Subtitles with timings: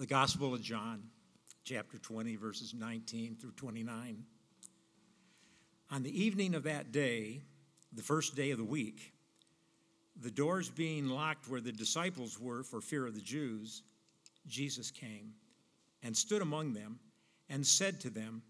[0.00, 1.02] The Gospel of John,
[1.62, 4.24] chapter 20, verses 19 through 29.
[5.90, 7.42] On the evening of that day,
[7.92, 9.12] the first day of the week,
[10.18, 13.82] the doors being locked where the disciples were for fear of the Jews,
[14.46, 15.34] Jesus came
[16.02, 16.98] and stood among them
[17.50, 18.40] and said to them,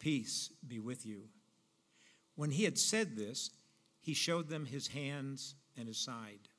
[0.00, 1.22] Peace be with you.
[2.34, 3.48] When he had said this,
[4.02, 6.50] he showed them his hands and his side.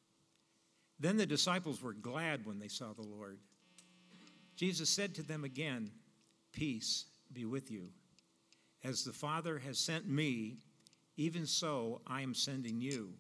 [1.00, 3.38] Then the disciples were glad when they saw the Lord.
[4.62, 5.90] Jesus said to them again,
[6.54, 7.88] Peace be with you.
[8.84, 10.58] As the Father has sent me,
[11.18, 13.16] even so I am sending you.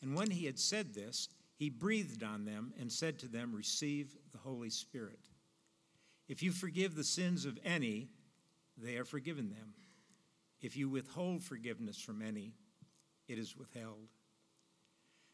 [0.00, 4.16] And when he had said this, he breathed on them and said to them, Receive
[4.32, 5.18] the Holy Spirit.
[6.30, 8.08] If you forgive the sins of any,
[8.78, 9.74] they are forgiven them.
[10.62, 12.54] If you withhold forgiveness from any,
[13.28, 14.08] it is withheld.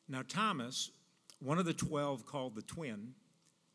[0.09, 0.91] Now, Thomas,
[1.39, 3.15] one of the twelve called the twin,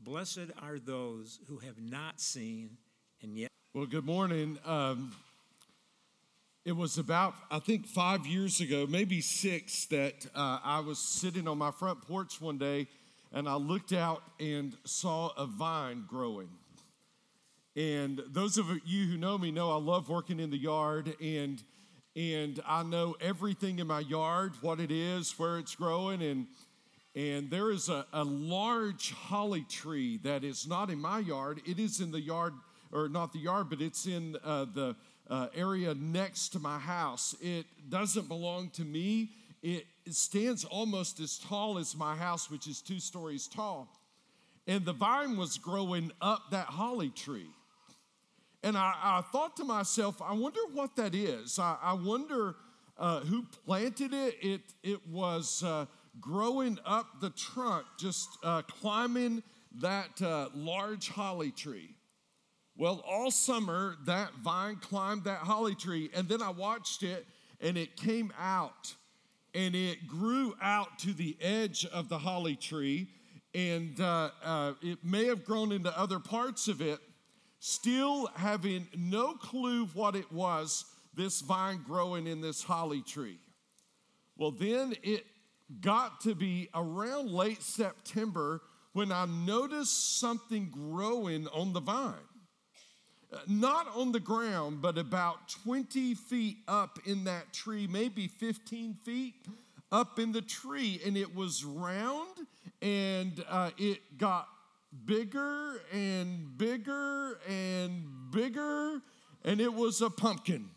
[0.00, 2.76] Blessed are those who have not seen
[3.22, 3.50] and yet.
[3.74, 4.58] Well, good morning.
[4.64, 5.12] Um,
[6.64, 11.46] it was about, I think, five years ago, maybe six, that uh, I was sitting
[11.48, 12.88] on my front porch one day
[13.32, 16.48] and I looked out and saw a vine growing.
[17.74, 21.62] And those of you who know me know I love working in the yard and
[22.16, 26.46] and I know everything in my yard, what it is, where it's growing, and
[27.16, 31.62] and there is a, a large holly tree that is not in my yard.
[31.66, 32.52] It is in the yard,
[32.92, 34.94] or not the yard, but it's in uh, the
[35.30, 37.34] uh, area next to my house.
[37.40, 39.30] It doesn't belong to me.
[39.62, 43.88] It, stands almost as tall as my house, which is two stories tall.
[44.68, 47.50] And the vine was growing up that holly tree.
[48.62, 51.58] And I, I thought to myself, I wonder what that is.
[51.58, 52.54] I, I wonder
[52.96, 54.36] uh, who planted it.
[54.40, 55.64] It, it was.
[55.64, 55.86] Uh,
[56.20, 59.42] growing up the trunk, just uh, climbing
[59.80, 61.90] that uh, large holly tree.
[62.76, 67.26] Well, all summer, that vine climbed that holly tree, and then I watched it,
[67.60, 68.94] and it came out,
[69.54, 73.08] and it grew out to the edge of the holly tree,
[73.54, 77.00] and uh, uh it may have grown into other parts of it,
[77.60, 80.84] still having no clue what it was,
[81.14, 83.38] this vine growing in this holly tree.
[84.36, 85.24] Well, then it
[85.80, 88.60] got to be around late September
[88.92, 92.14] when I noticed something growing on the vine.
[93.32, 98.94] Uh, not on the ground, but about 20 feet up in that tree, maybe 15
[99.04, 99.34] feet
[99.90, 101.00] up in the tree.
[101.04, 102.46] And it was round
[102.80, 104.48] and uh, it got
[105.04, 109.02] bigger and bigger and bigger,
[109.44, 110.70] and it was a pumpkin.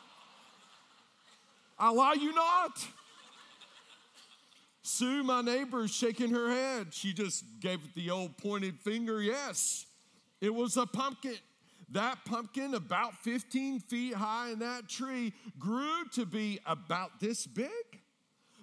[1.78, 2.86] I lie you not.
[4.90, 6.92] Sue, my neighbor, is shaking her head.
[6.92, 9.22] She just gave it the old pointed finger.
[9.22, 9.86] Yes,
[10.40, 11.36] it was a pumpkin.
[11.92, 17.70] That pumpkin, about 15 feet high in that tree, grew to be about this big.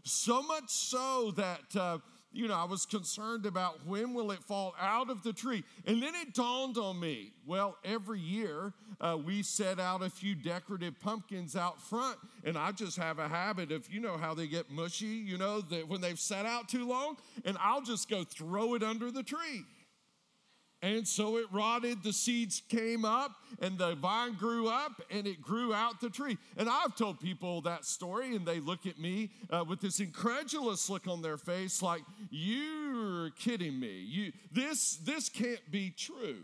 [0.04, 2.00] So much so that uh,
[2.38, 5.64] you know, I was concerned about when will it fall out of the tree.
[5.86, 10.36] And then it dawned on me, well, every year uh, we set out a few
[10.36, 14.48] decorative pumpkins out front, and I just have a habit of, you know, how they
[14.48, 18.24] get mushy, you know, that when they've sat out too long, and I'll just go
[18.24, 19.64] throw it under the tree.
[20.84, 23.32] And so it rotted, the seeds came up,
[23.62, 26.38] and the vine grew up, and it grew out the tree.
[26.56, 30.88] And I've told people that story, and they look at me uh, with this incredulous
[30.88, 34.06] look on their face, like, You're kidding me.
[34.08, 36.44] You, this, this can't be true.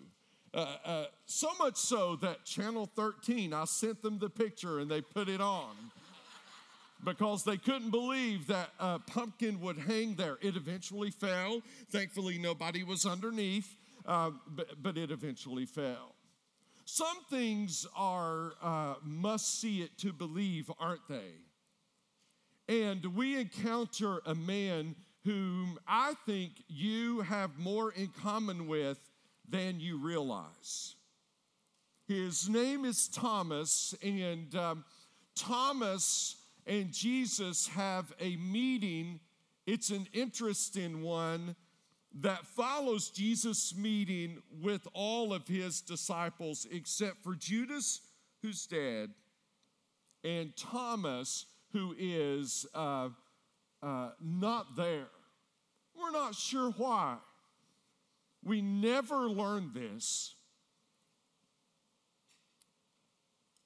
[0.54, 5.02] Uh, uh, so much so that Channel 13, I sent them the picture and they
[5.02, 5.76] put it on.
[7.04, 10.38] because they couldn't believe that a pumpkin would hang there.
[10.42, 11.62] It eventually fell.
[11.90, 16.16] Thankfully, nobody was underneath, uh, but, but, it eventually fell.
[16.86, 21.32] Some things are uh, must see it to believe, aren't they?
[22.68, 29.00] And we encounter a man whom I think you have more in common with
[29.48, 30.96] than you realize.
[32.08, 34.84] His name is Thomas, and um,
[35.36, 36.36] Thomas
[36.66, 39.20] and Jesus have a meeting.
[39.66, 41.56] It's an interesting one
[42.22, 48.02] that follows Jesus' meeting with all of his disciples, except for Judas,
[48.42, 49.10] who's dead,
[50.24, 53.10] and Thomas, who is uh,
[53.82, 55.08] uh, not there.
[55.96, 57.18] We're not sure why.
[58.44, 60.36] We never learn this.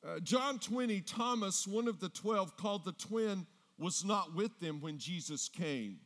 [0.08, 3.46] Uh, John 20, Thomas, one of the 12, called the twin,
[3.78, 5.98] was not with them when Jesus came.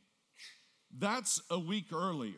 [0.97, 2.33] That's a week earlier.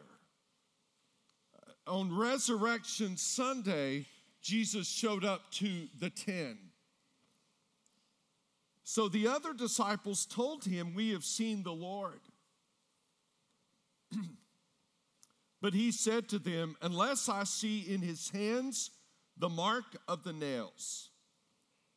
[1.88, 4.06] On Resurrection Sunday,
[4.42, 6.58] Jesus showed up to the 10.
[8.84, 12.20] So the other disciples told him, We have seen the Lord.
[15.62, 18.92] but he said to them, Unless I see in his hands
[19.38, 21.10] the mark of the nails,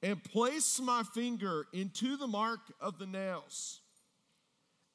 [0.02, 3.80] and place my finger into the mark of the nails,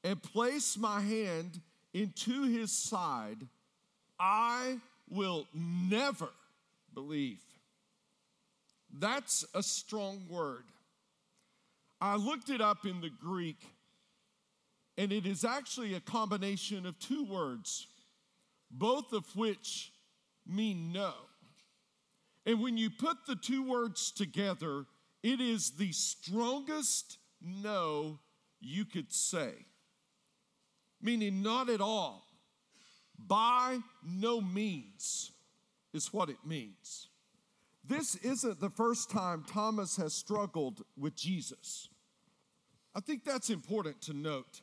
[0.04, 1.60] and place my hand
[1.94, 3.46] into his side,
[4.18, 4.78] I
[5.08, 6.28] will never
[6.94, 7.40] believe.
[8.92, 10.64] That's a strong word.
[12.00, 13.62] I looked it up in the Greek,
[14.98, 17.86] and it is actually a combination of two words,
[18.70, 19.92] both of which
[20.46, 21.12] mean no.
[22.44, 24.84] And when you put the two words together,
[25.22, 28.18] it is the strongest no
[28.60, 29.52] you could say,
[31.02, 32.26] meaning not at all.
[33.18, 35.32] By no means
[35.92, 37.08] is what it means.
[37.84, 41.88] This isn't the first time Thomas has struggled with Jesus.
[42.94, 44.60] I think that's important to note.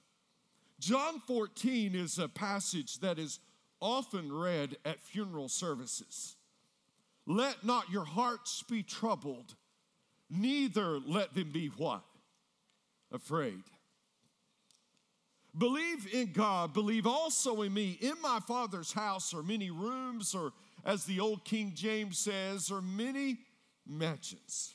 [0.79, 3.39] John 14 is a passage that is
[3.81, 6.37] often read at funeral services.
[7.25, 9.55] Let not your hearts be troubled,
[10.29, 12.03] neither let them be what?
[13.11, 13.63] Afraid.
[15.59, 17.97] Believe in God, believe also in me.
[18.01, 20.53] In my Father's house are many rooms, or
[20.85, 23.39] as the old King James says, are many
[23.85, 24.73] mansions.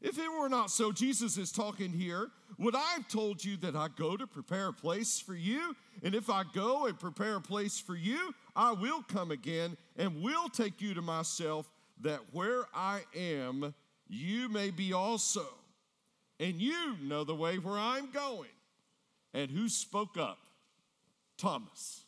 [0.00, 2.28] If it were not so, Jesus is talking here.
[2.58, 5.74] Would I have told you that I go to prepare a place for you?
[6.02, 10.22] And if I go and prepare a place for you, I will come again and
[10.22, 11.68] will take you to myself,
[12.00, 13.74] that where I am,
[14.08, 15.46] you may be also.
[16.38, 18.50] And you know the way where I'm going.
[19.34, 20.38] And who spoke up?
[21.38, 22.04] Thomas.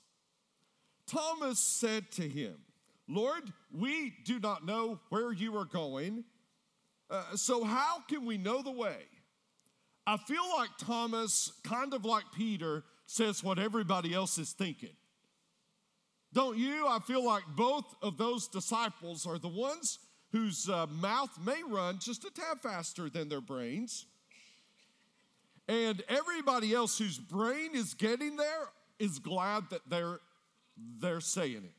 [1.06, 2.56] Thomas said to him,
[3.08, 6.24] Lord, we do not know where you are going
[7.10, 8.96] uh, so, how can we know the way?
[10.06, 14.96] I feel like Thomas, kind of like Peter, says what everybody else is thinking.
[16.32, 16.86] Don't you?
[16.86, 19.98] I feel like both of those disciples are the ones
[20.32, 24.06] whose uh, mouth may run just a tad faster than their brains.
[25.66, 28.68] And everybody else whose brain is getting there
[28.98, 30.20] is glad that they're,
[31.00, 31.74] they're saying it.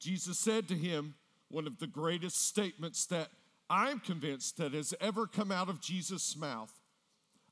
[0.00, 1.14] Jesus said to him,
[1.48, 3.28] one of the greatest statements that
[3.70, 6.72] I'm convinced that has ever come out of Jesus' mouth.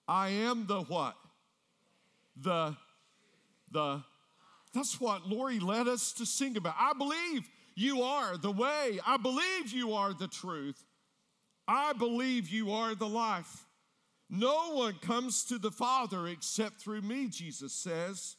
[0.08, 1.14] I am the what?
[2.36, 2.76] The,
[3.70, 4.02] the,
[4.74, 6.74] that's what Lori led us to sing about.
[6.78, 8.98] I believe you are the way.
[9.06, 10.84] I believe you are the truth.
[11.66, 13.61] I believe you are the life.
[14.34, 18.36] No one comes to the Father except through me, Jesus says.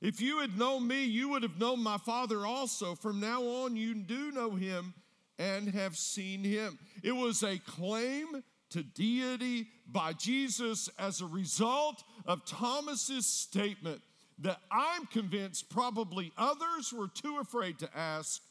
[0.00, 2.96] If you had known me, you would have known my Father also.
[2.96, 4.92] From now on, you do know him
[5.38, 6.80] and have seen him.
[7.04, 14.02] It was a claim to deity by Jesus as a result of Thomas's statement
[14.40, 18.42] that I'm convinced probably others were too afraid to ask,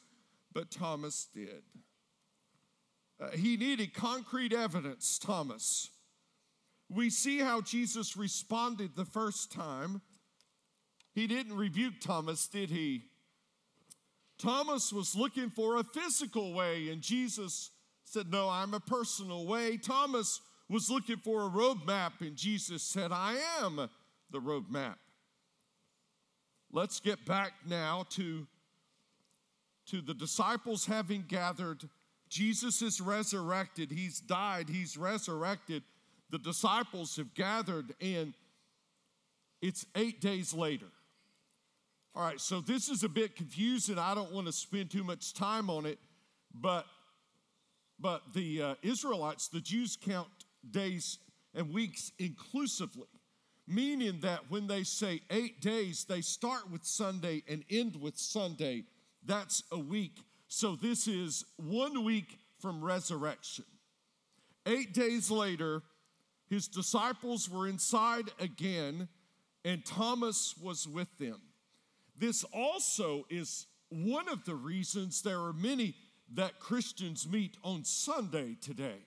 [0.53, 1.63] but Thomas did.
[3.19, 5.89] Uh, he needed concrete evidence, Thomas.
[6.93, 10.01] We see how Jesus responded the first time
[11.13, 13.03] he didn't rebuke Thomas, did he?
[14.39, 17.69] Thomas was looking for a physical way, and Jesus
[18.03, 19.77] said, No, I'm a personal way.
[19.77, 23.89] Thomas was looking for a roadmap, and Jesus said, I am
[24.31, 24.95] the roadmap.
[26.71, 28.47] Let's get back now to,
[29.87, 31.87] to the disciples having gathered.
[32.27, 35.83] Jesus is resurrected, he's died, he's resurrected.
[36.33, 38.33] The disciples have gathered, and
[39.61, 40.87] it's eight days later.
[42.15, 43.99] All right, so this is a bit confusing.
[43.99, 45.99] I don't want to spend too much time on it,
[46.51, 46.87] but
[47.99, 50.27] but the uh, Israelites, the Jews count
[50.67, 51.19] days
[51.53, 53.05] and weeks inclusively,
[53.67, 58.85] meaning that when they say eight days, they start with Sunday and end with Sunday.
[59.23, 60.17] That's a week.
[60.47, 63.65] So this is one week from resurrection.
[64.65, 65.83] Eight days later,
[66.49, 69.07] his disciples were inside again,
[69.65, 71.41] and Thomas was with them.
[72.17, 75.95] This also is one of the reasons there are many
[76.33, 79.05] that Christians meet on Sunday today.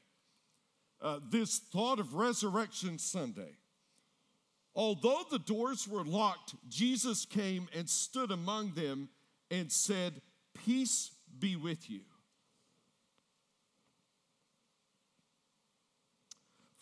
[1.01, 3.57] Uh, this thought of Resurrection Sunday.
[4.75, 9.09] Although the doors were locked, Jesus came and stood among them
[9.51, 10.21] and said,
[10.65, 12.03] Peace be with you.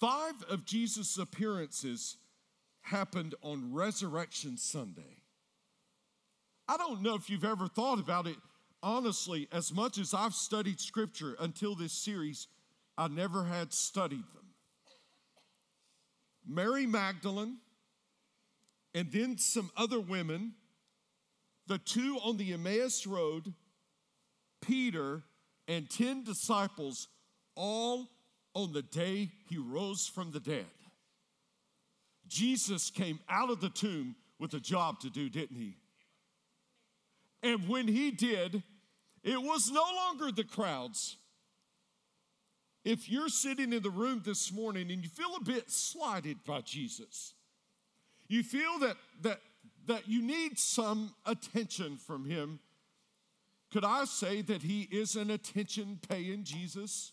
[0.04, 2.18] Five of Jesus' appearances
[2.82, 5.23] happened on Resurrection Sunday.
[6.68, 8.37] I don't know if you've ever thought about it.
[8.82, 12.49] Honestly, as much as I've studied scripture until this series,
[12.99, 14.44] I never had studied them.
[16.46, 17.56] Mary Magdalene,
[18.94, 20.52] and then some other women,
[21.66, 23.54] the two on the Emmaus Road,
[24.61, 25.23] Peter,
[25.66, 27.08] and 10 disciples,
[27.56, 28.11] all
[28.54, 30.66] on the day he rose from the dead.
[32.26, 35.76] Jesus came out of the tomb with a job to do, didn't he?
[37.42, 38.62] And when he did,
[39.23, 41.16] it was no longer the crowds.
[42.84, 46.61] If you're sitting in the room this morning and you feel a bit slighted by
[46.61, 47.34] Jesus,
[48.28, 49.40] you feel that, that,
[49.87, 52.61] that you need some attention from him,
[53.73, 57.12] could I say that he is an attention paying Jesus?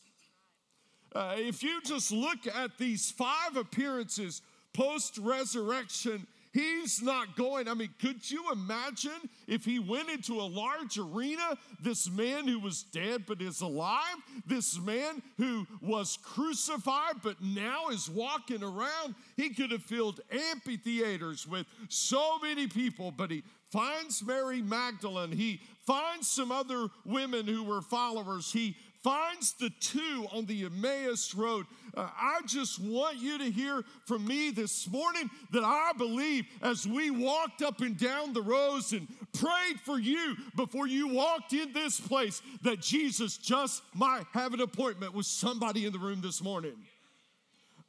[1.14, 4.42] Uh, if you just look at these five appearances
[4.74, 7.70] post resurrection, He's not going.
[7.70, 11.58] I mean, could you imagine if he went into a large arena?
[11.82, 17.88] This man who was dead but is alive, this man who was crucified but now
[17.90, 19.16] is walking around.
[19.38, 25.32] He could have filled amphitheaters with so many people, but he finds Mary Magdalene.
[25.32, 28.52] He finds some other women who were followers.
[28.52, 31.66] He finds the two on the Emmaus Road.
[31.96, 36.88] Uh, I just want you to hear from me this morning that I believe as
[36.88, 41.74] we walked up and down the rows and prayed for you before you walked in
[41.74, 46.42] this place, that Jesus just might have an appointment with somebody in the room this
[46.42, 46.74] morning.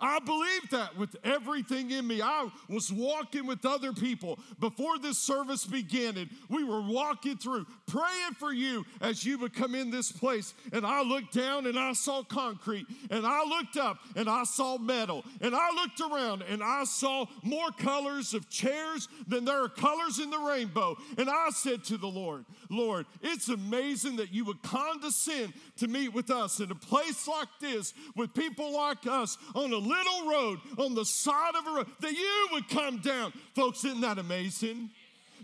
[0.03, 2.21] I believe that with everything in me.
[2.21, 7.67] I was walking with other people before this service began, and we were walking through
[7.87, 10.55] praying for you as you would come in this place.
[10.73, 14.77] And I looked down and I saw concrete, and I looked up and I saw
[14.77, 19.69] metal, and I looked around and I saw more colors of chairs than there are
[19.69, 20.97] colors in the rainbow.
[21.17, 26.13] And I said to the Lord, Lord, it's amazing that you would condescend to meet
[26.13, 30.59] with us in a place like this with people like us on a little road
[30.79, 33.33] on the side of a road, that you would come down.
[33.55, 34.91] Folks, isn't that amazing?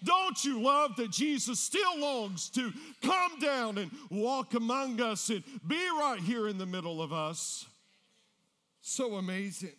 [0.05, 5.43] Don't you love that Jesus still longs to come down and walk among us and
[5.67, 7.67] be right here in the middle of us?
[8.81, 9.76] So amazing.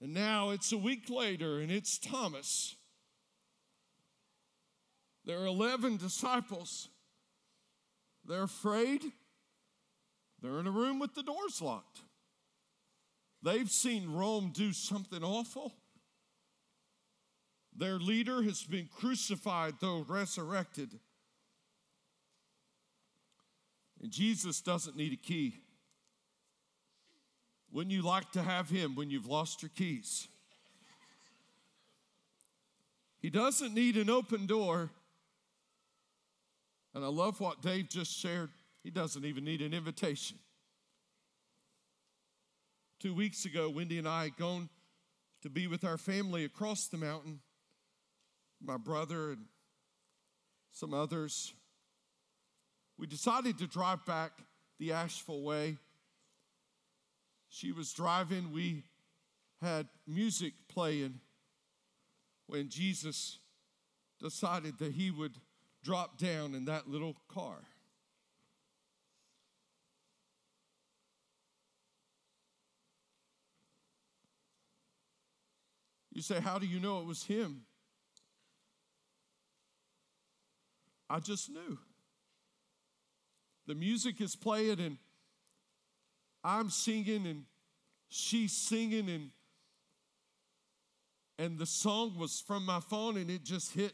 [0.00, 2.74] And now it's a week later and it's Thomas.
[5.24, 6.88] There are 11 disciples.
[8.24, 9.02] They're afraid.
[10.42, 12.00] They're in a room with the doors locked.
[13.42, 15.74] They've seen Rome do something awful.
[17.76, 21.00] Their leader has been crucified, though resurrected.
[24.00, 25.60] And Jesus doesn't need a key.
[27.72, 30.28] Wouldn't you like to have him when you've lost your keys?
[33.20, 34.90] He doesn't need an open door.
[36.94, 38.50] And I love what Dave just shared.
[38.82, 40.38] He doesn't even need an invitation.
[43.02, 44.68] Two weeks ago, Wendy and I had gone
[45.42, 47.40] to be with our family across the mountain,
[48.64, 49.46] my brother and
[50.70, 51.52] some others.
[52.96, 54.30] We decided to drive back
[54.78, 55.78] the Asheville way.
[57.48, 58.84] She was driving, we
[59.60, 61.18] had music playing
[62.46, 63.40] when Jesus
[64.20, 65.38] decided that he would
[65.82, 67.64] drop down in that little car.
[76.22, 77.62] You say, How do you know it was him?
[81.10, 81.76] I just knew.
[83.66, 84.98] The music is playing and
[86.44, 87.42] I'm singing, and
[88.08, 89.30] she's singing and
[91.40, 93.92] and the song was from my phone and it just hit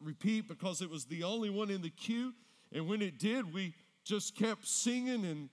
[0.00, 2.32] repeat because it was the only one in the queue
[2.72, 5.50] and when it did we just kept singing and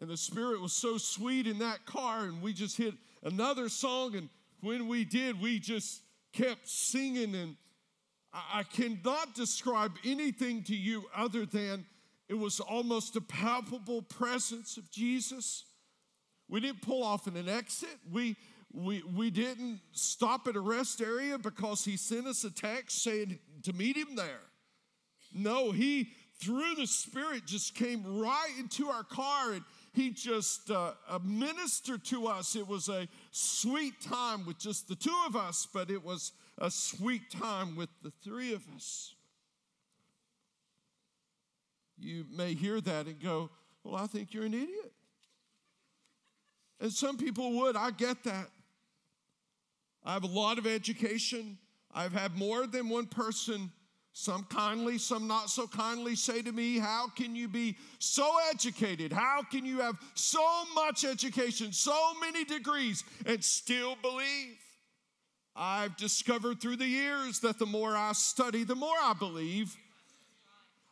[0.00, 4.14] and the spirit was so sweet in that car and we just hit another song
[4.16, 4.28] and
[4.60, 7.56] when we did we just kept singing and
[8.52, 11.86] I, cannot describe anything to you other than
[12.28, 15.64] it was almost a palpable presence of Jesus.
[16.48, 17.96] We didn't pull off in an exit.
[18.10, 18.36] We,
[18.72, 23.38] we, we didn't stop at a rest area because he sent us a text saying
[23.62, 24.40] to meet him there.
[25.32, 26.10] No, he,
[26.40, 29.62] through the Spirit, just came right into our car and
[29.94, 32.56] he just uh, ministered to us.
[32.56, 36.70] It was a sweet time with just the two of us, but it was a
[36.70, 39.14] sweet time with the three of us.
[41.96, 43.50] You may hear that and go,
[43.84, 44.92] Well, I think you're an idiot.
[46.80, 48.48] And some people would, I get that.
[50.04, 51.56] I have a lot of education.
[51.94, 53.70] I've had more than one person,
[54.16, 59.12] some kindly, some not so kindly, say to me, How can you be so educated?
[59.12, 64.56] How can you have so much education, so many degrees, and still believe?
[65.56, 69.76] I've discovered through the years that the more I study, the more I believe.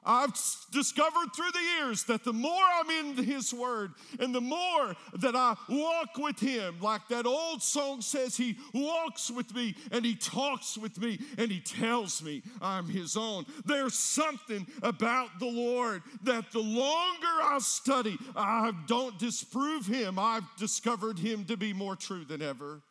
[0.04, 0.32] I've
[0.72, 5.36] discovered through the years that the more I'm in His Word and the more that
[5.36, 10.16] I walk with Him, like that old song says, He walks with me and He
[10.16, 13.46] talks with me and He tells me I'm His own.
[13.64, 20.18] There's something about the Lord that the longer I study, I don't disprove Him.
[20.18, 22.82] I've discovered Him to be more true than ever.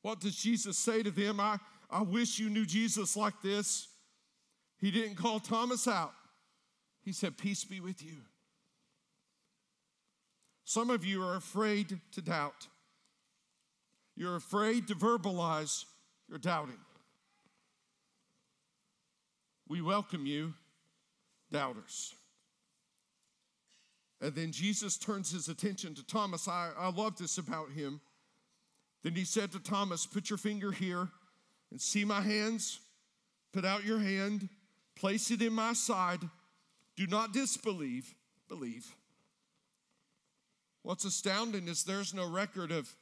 [0.00, 1.38] What does Jesus say to them?
[1.38, 1.58] I,
[1.90, 3.87] I wish you knew Jesus like this.
[4.78, 6.14] He didn't call Thomas out,
[7.02, 8.18] he said, Peace be with you.
[10.64, 12.68] Some of you are afraid to doubt.
[14.14, 15.84] You're afraid to verbalize
[16.28, 16.78] your doubting.
[19.68, 20.54] We welcome you,
[21.50, 22.14] doubters.
[24.20, 26.48] And then Jesus turns his attention to Thomas.
[26.48, 28.00] I, I love this about him.
[29.02, 31.08] Then he said to Thomas, Put your finger here
[31.70, 32.80] and see my hands.
[33.52, 34.48] Put out your hand
[34.98, 36.20] Place it in my side.
[36.96, 38.14] Do not disbelieve,
[38.48, 38.84] believe.
[40.82, 42.92] What's astounding is there's no record of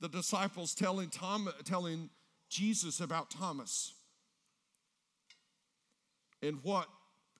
[0.00, 2.10] the disciples telling, Tom, telling
[2.50, 3.94] Jesus about Thomas.
[6.42, 6.88] And what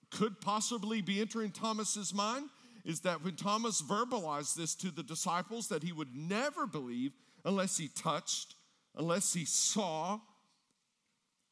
[0.09, 2.49] could possibly be entering Thomas's mind
[2.85, 7.11] is that when Thomas verbalized this to the disciples that he would never believe
[7.45, 8.55] unless he touched,
[8.95, 10.19] unless he saw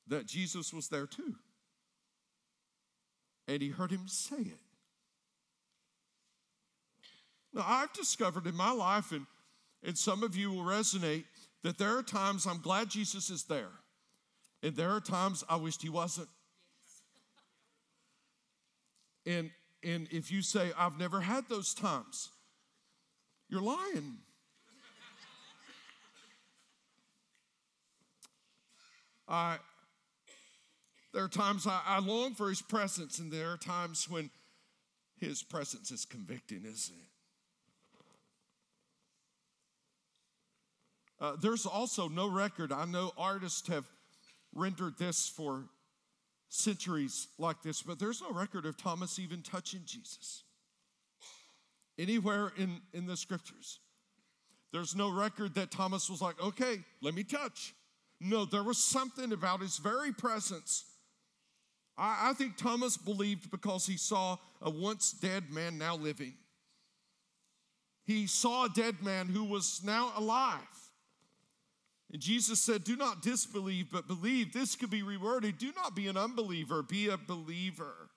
[0.08, 1.36] that Jesus was there too
[3.52, 4.60] and he heard him say it.
[7.54, 9.26] Now, I've discovered in my life, and,
[9.84, 11.26] and some of you will resonate,
[11.64, 13.72] that there are times I'm glad Jesus is there,
[14.64, 16.30] and there are times I wished he wasn't.
[19.26, 19.52] And,
[19.84, 22.30] and if you say, I've never had those times,
[23.50, 24.20] you're lying.
[29.28, 29.58] I,
[31.14, 34.30] there are times I, I long for his presence, and there are times when
[35.20, 37.12] his presence is convicting, isn't it?
[41.20, 42.72] Uh, there's also no record.
[42.72, 43.86] I know artists have
[44.56, 45.66] rendered this for
[46.50, 50.44] centuries like this, but there's no record of Thomas even touching Jesus
[52.00, 53.80] anywhere in, in the scriptures.
[54.74, 57.76] There's no record that Thomas was like, okay, let me touch.
[58.20, 60.86] No, there was something about his very presence
[61.98, 66.34] I, I think Thomas believed because he saw a once dead man now living.
[68.04, 70.60] He saw a dead man who was now alive.
[72.12, 74.52] And Jesus said, Do not disbelieve, but believe.
[74.52, 78.10] This could be reworded do not be an unbeliever, be a believer.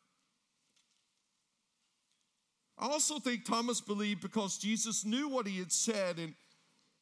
[2.77, 6.35] I also think Thomas believed because Jesus knew what he had said and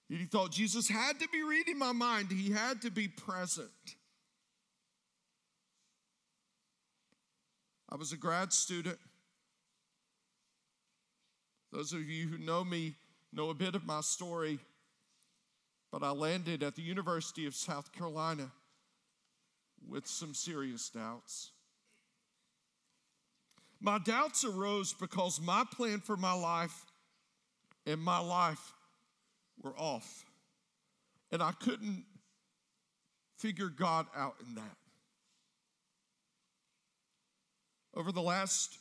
[0.08, 3.70] he thought Jesus had to be reading my mind, he had to be present.
[7.92, 8.96] I was a grad student.
[11.72, 12.94] Those of you who know me
[13.34, 14.58] know a bit of my story,
[15.90, 18.50] but I landed at the University of South Carolina
[19.86, 21.50] with some serious doubts.
[23.78, 26.86] My doubts arose because my plan for my life
[27.84, 28.72] and my life
[29.62, 30.24] were off.
[31.30, 32.04] And I couldn't
[33.36, 34.76] figure God out in that.
[37.94, 38.78] Over the last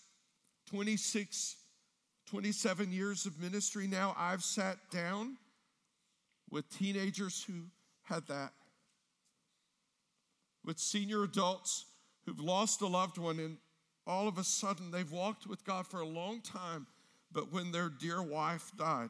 [0.70, 1.58] 26,
[2.28, 5.38] 27 years of ministry now, I've sat down
[6.50, 7.64] with teenagers who
[8.04, 8.54] had that,
[10.64, 11.86] with senior adults
[12.26, 13.58] who've lost a loved one, and
[14.08, 16.88] all of a sudden they've walked with God for a long time,
[17.32, 19.10] but when their dear wife died,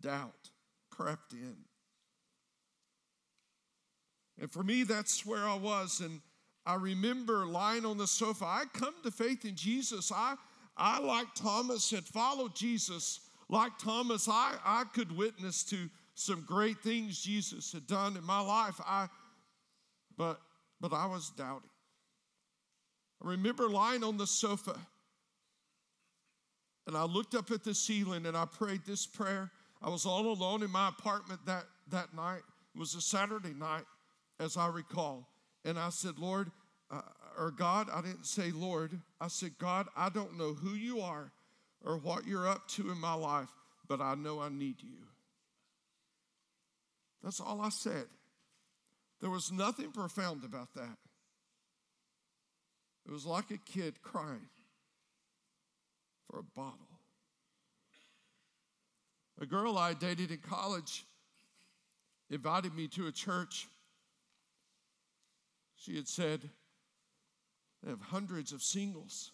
[0.00, 0.50] doubt
[0.90, 1.56] crept in.
[4.40, 6.00] And for me, that's where I was.
[6.00, 6.20] And
[6.66, 8.44] I remember lying on the sofa.
[8.44, 10.10] I come to faith in Jesus.
[10.12, 10.34] I,
[10.76, 13.20] I like Thomas, had followed Jesus.
[13.48, 18.40] Like Thomas, I, I could witness to some great things Jesus had done in my
[18.40, 18.80] life.
[18.84, 19.06] I,
[20.16, 20.40] but,
[20.80, 21.70] but I was doubting.
[23.22, 24.76] I remember lying on the sofa
[26.86, 29.50] and I looked up at the ceiling and I prayed this prayer.
[29.82, 32.42] I was all alone in my apartment that, that night.
[32.74, 33.84] It was a Saturday night,
[34.40, 35.28] as I recall.
[35.66, 36.52] And I said, Lord,
[36.90, 37.02] uh,
[37.36, 38.98] or God, I didn't say Lord.
[39.20, 41.32] I said, God, I don't know who you are
[41.84, 43.48] or what you're up to in my life,
[43.88, 44.96] but I know I need you.
[47.22, 48.04] That's all I said.
[49.20, 50.96] There was nothing profound about that.
[53.04, 54.48] It was like a kid crying
[56.30, 56.78] for a bottle.
[59.40, 61.04] A girl I dated in college
[62.30, 63.68] invited me to a church.
[65.86, 66.40] She had said,
[67.80, 69.30] they have hundreds of singles.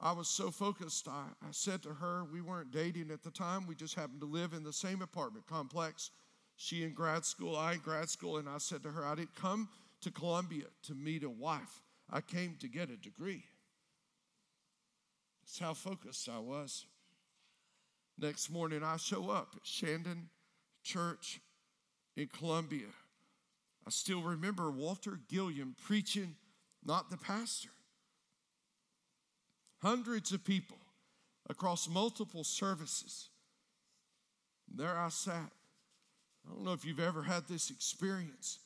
[0.00, 3.68] I was so focused, I, I said to her, we weren't dating at the time,
[3.68, 6.10] we just happened to live in the same apartment complex.
[6.56, 9.36] She in grad school, I in grad school, and I said to her, I didn't
[9.36, 9.68] come
[10.00, 11.80] to Columbia to meet a wife.
[12.10, 13.44] I came to get a degree.
[15.42, 16.86] That's how focused I was.
[18.18, 20.28] Next morning, I show up at Shandon
[20.82, 21.40] Church
[22.16, 22.88] in Columbia.
[23.90, 26.36] I still remember Walter Gilliam preaching,
[26.84, 27.70] not the pastor.
[29.82, 30.76] Hundreds of people
[31.48, 33.30] across multiple services.
[34.72, 35.50] There I sat.
[36.46, 38.60] I don't know if you've ever had this experience,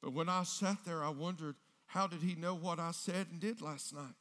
[0.00, 3.38] but when I sat there, I wondered how did he know what I said and
[3.38, 4.14] did last night?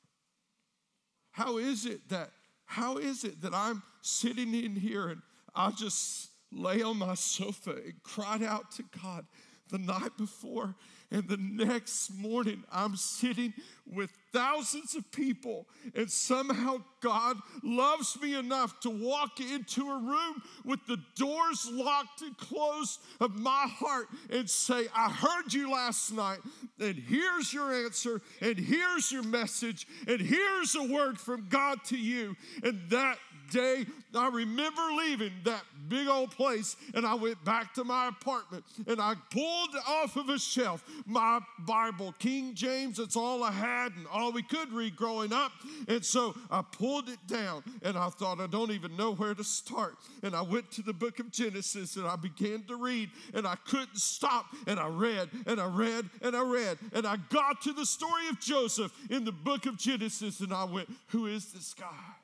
[1.32, 2.32] How is it that
[2.66, 5.22] how is it that I'm sitting in here and
[5.56, 9.26] I just lay on my sofa and cried out to God
[9.70, 10.76] the night before
[11.12, 13.54] and the next morning, I'm sitting
[13.92, 20.44] with thousands of people, and somehow God loves me enough to walk into a room
[20.64, 26.14] with the doors locked and closed of my heart and say, I heard you last
[26.14, 26.40] night,
[26.80, 31.98] and here's your answer, and here's your message, and here's a word from God to
[31.98, 32.36] you.
[32.62, 33.18] And that
[33.50, 33.86] day,
[34.16, 39.00] I remember leaving that big old place and I went back to my apartment and
[39.00, 44.08] I pulled off of a shelf my Bible, King James, that's all I had and
[44.12, 45.52] all we could read growing up.
[45.88, 49.44] And so I pulled it down and I thought, I don't even know where to
[49.44, 49.96] start.
[50.24, 53.56] And I went to the book of Genesis and I began to read and I
[53.66, 54.46] couldn't stop.
[54.68, 56.78] And I read and I read and I read.
[56.94, 60.64] And I got to the story of Joseph in the book of Genesis and I
[60.64, 62.19] went, Who is this guy?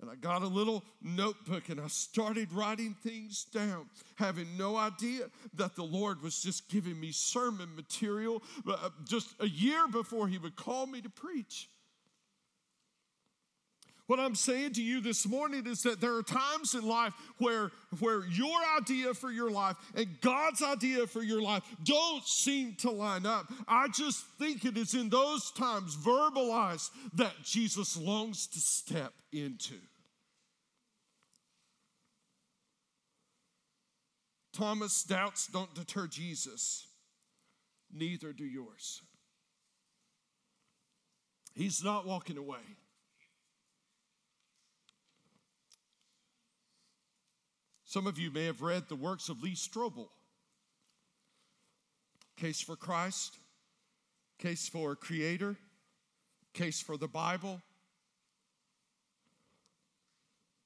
[0.00, 5.24] And I got a little notebook and I started writing things down, having no idea
[5.54, 10.38] that the Lord was just giving me sermon material uh, just a year before He
[10.38, 11.68] would call me to preach.
[14.08, 17.70] What I'm saying to you this morning is that there are times in life where,
[18.00, 22.90] where your idea for your life and God's idea for your life don't seem to
[22.90, 23.52] line up.
[23.68, 29.74] I just think it is in those times verbalized that Jesus longs to step into.
[34.54, 36.86] Thomas' doubts don't deter Jesus,
[37.92, 39.02] neither do yours.
[41.52, 42.56] He's not walking away.
[47.88, 50.08] Some of you may have read the works of Lee Strobel
[52.36, 53.38] Case for Christ,
[54.38, 55.56] Case for Creator,
[56.52, 57.62] Case for the Bible.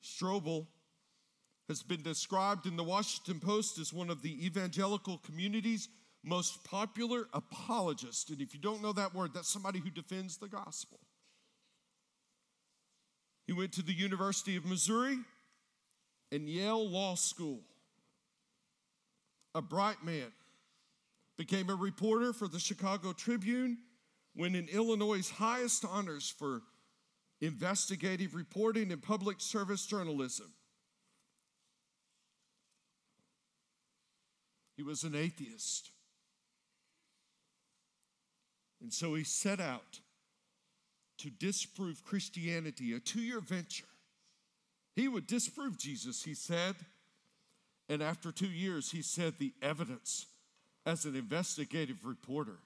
[0.03, 0.67] Strobel
[1.69, 5.89] has been described in the Washington Post as one of the evangelical community's
[6.25, 8.31] most popular apologists.
[8.31, 10.99] And if you don't know that word, that's somebody who defends the gospel.
[13.47, 15.19] He went to the University of Missouri
[16.33, 17.61] and Yale Law School.
[19.55, 20.33] A bright man.
[21.37, 23.79] Became a reporter for the Chicago Tribune,
[24.35, 26.63] went in Illinois' highest honors for
[27.41, 30.53] investigative reporting and public service journalism.
[34.77, 35.91] He was an atheist.
[38.81, 40.01] And so he set out
[41.19, 43.85] to disprove Christianity, a two year venture.
[44.95, 46.75] He would disprove Jesus, he said.
[47.89, 50.27] And after two years, he said the evidence
[50.87, 52.59] as an investigative reporter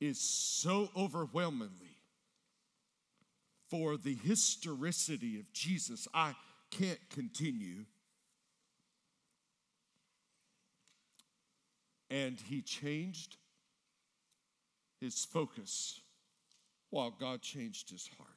[0.00, 1.96] is so overwhelmingly
[3.70, 6.34] for the historicity of Jesus, I
[6.70, 7.84] can't continue.
[12.10, 13.36] And he changed
[15.00, 16.00] his focus
[16.90, 18.31] while God changed his heart.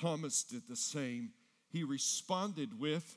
[0.00, 1.30] Thomas did the same.
[1.68, 3.16] He responded with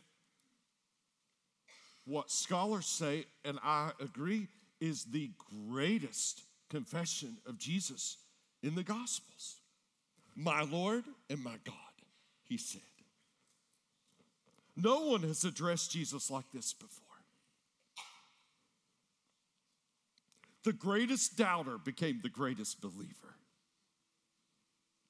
[2.05, 4.47] what scholars say, and I agree,
[4.79, 5.29] is the
[5.69, 8.17] greatest confession of Jesus
[8.63, 9.57] in the Gospels.
[10.35, 11.75] My Lord and my God,
[12.43, 12.81] he said.
[14.75, 17.05] No one has addressed Jesus like this before.
[20.63, 23.35] The greatest doubter became the greatest believer.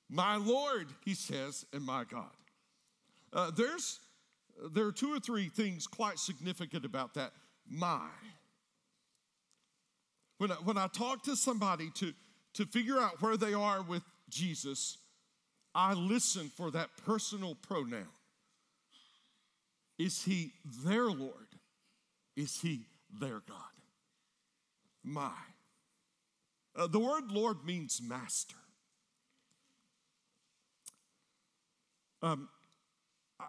[0.09, 2.25] My Lord, he says, and my God.
[3.31, 3.99] Uh, there's,
[4.73, 7.31] there are two or three things quite significant about that.
[7.69, 8.07] My.
[10.39, 12.13] When I, when I talk to somebody to,
[12.55, 14.97] to figure out where they are with Jesus,
[15.75, 18.07] I listen for that personal pronoun.
[19.99, 21.47] Is he their Lord?
[22.35, 22.85] Is he
[23.19, 23.57] their God?
[25.03, 25.31] My.
[26.75, 28.55] Uh, the word Lord means master.
[32.21, 32.49] Um,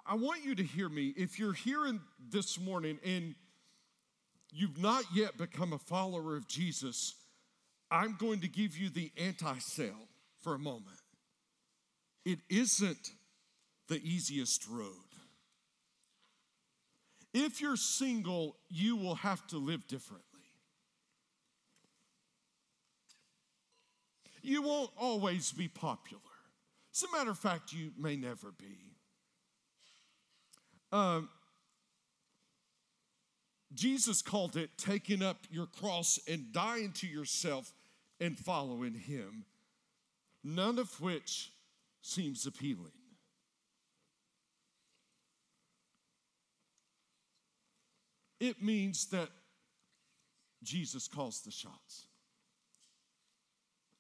[0.07, 1.13] I want you to hear me.
[1.17, 3.35] If you're hearing this morning and
[4.53, 7.15] you've not yet become a follower of Jesus,
[7.91, 10.09] I'm going to give you the anti sale
[10.43, 10.99] for a moment.
[12.25, 13.11] It isn't
[13.89, 14.95] the easiest road.
[17.33, 20.25] If you're single, you will have to live differently.
[24.43, 26.23] You won't always be popular.
[26.95, 28.97] As a matter of fact, you may never be.
[30.93, 31.29] Um,
[33.73, 37.73] Jesus called it taking up your cross and dying to yourself
[38.19, 39.45] and following Him,
[40.43, 41.53] none of which
[42.03, 42.93] seems appealing.
[48.41, 49.29] It means that
[50.63, 52.07] Jesus calls the shots.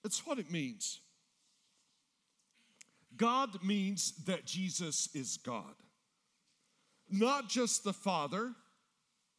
[0.02, 1.00] It's what it means.
[3.20, 5.74] God means that Jesus is God.
[7.10, 8.52] Not just the Father,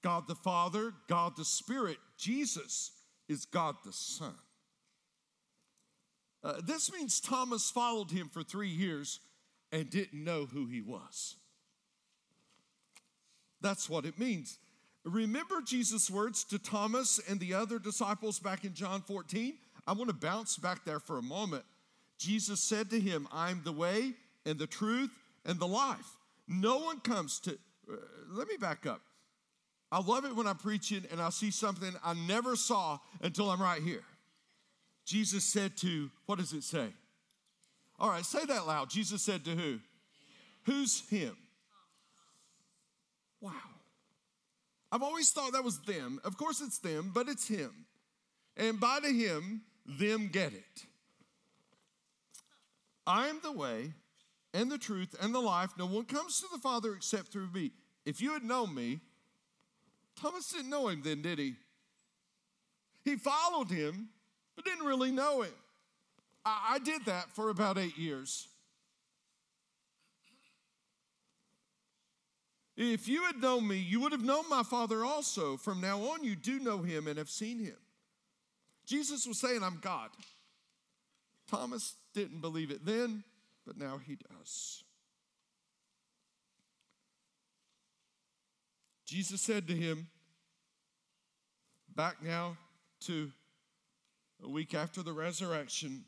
[0.04, 1.98] God the Father, God the Spirit.
[2.16, 2.92] Jesus
[3.28, 4.36] is God the Son.
[6.44, 9.20] Uh, this means Thomas followed him for three years
[9.72, 11.38] and didn't know who he was.
[13.62, 14.60] That's what it means.
[15.06, 19.56] Remember Jesus' words to Thomas and the other disciples back in John 14?
[19.88, 21.64] I want to bounce back there for a moment.
[22.22, 24.14] Jesus said to him, I'm the way
[24.46, 25.10] and the truth
[25.44, 26.06] and the life.
[26.48, 27.58] No one comes to,
[27.92, 27.96] uh,
[28.30, 29.02] let me back up.
[29.92, 33.62] I love it when I'm preaching and I see something I never saw until I'm
[33.62, 34.04] right here.
[35.04, 36.90] Jesus said to, what does it say?
[38.00, 38.92] All right, say that loud.
[38.92, 39.80] Jesus said to who?
[40.66, 41.36] Who's him?
[43.42, 43.52] Wow.
[44.92, 46.22] I've always thought that was them.
[46.24, 47.72] Of course it's them, but it's him.
[48.56, 50.86] And by to him, them get it.
[53.06, 53.94] I am the way
[54.54, 55.72] and the truth and the life.
[55.78, 57.72] No one comes to the Father except through me.
[58.06, 59.00] If you had known me,
[60.20, 61.56] Thomas didn't know him then, did he?
[63.04, 64.10] He followed him,
[64.56, 65.54] but didn't really know him.
[66.46, 68.48] I, I did that for about eight years.
[72.78, 75.58] If you had known me, you would have known my Father also.
[75.58, 77.76] From now on, you do know him and have seen him.
[78.86, 80.10] Jesus was saying, I'm God.
[81.52, 83.26] Thomas didn't believe it then,
[83.68, 84.84] but now he does.
[89.06, 90.08] Jesus said to him,
[91.94, 92.56] back now
[93.02, 93.30] to
[94.42, 96.06] a week after the resurrection,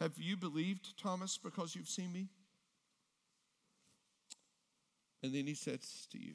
[0.00, 2.28] Have you believed, Thomas, because you've seen me?
[5.22, 6.34] And then he says to you,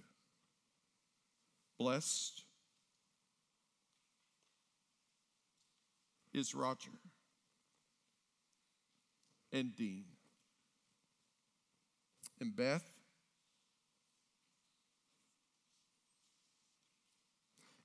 [1.77, 2.43] Blessed
[6.33, 6.89] is Roger
[9.51, 10.05] and Dean.
[12.39, 12.83] And Beth.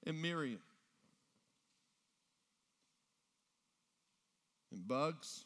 [0.06, 0.60] And Miriam.
[4.72, 5.44] And Bugs.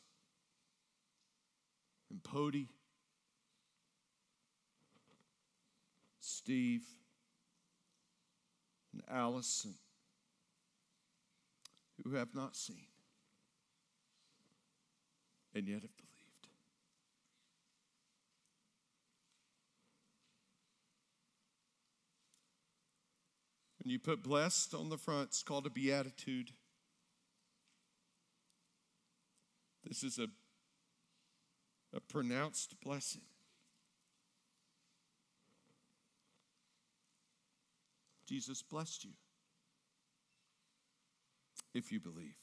[2.10, 2.68] And Pody,
[6.20, 6.84] Steve.
[8.92, 9.74] And Allison,
[12.02, 12.86] who have not seen
[15.54, 16.07] and yet have believed.
[23.88, 26.50] When you put blessed on the front, it's called a beatitude.
[29.82, 30.26] This is a,
[31.96, 33.22] a pronounced blessing.
[38.28, 39.12] Jesus blessed you
[41.72, 42.36] if you believe.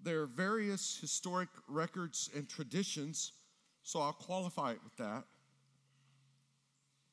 [0.00, 3.32] There are various historic records and traditions,
[3.82, 5.24] so I'll qualify it with that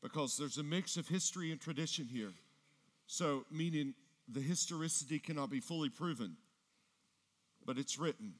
[0.03, 2.33] because there's a mix of history and tradition here.
[3.07, 3.93] So, meaning
[4.27, 6.35] the historicity cannot be fully proven,
[7.65, 8.33] but it's written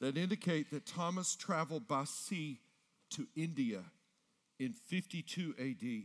[0.00, 2.58] that indicate that Thomas traveled by sea
[3.10, 3.80] to India
[4.58, 6.02] in 52 AD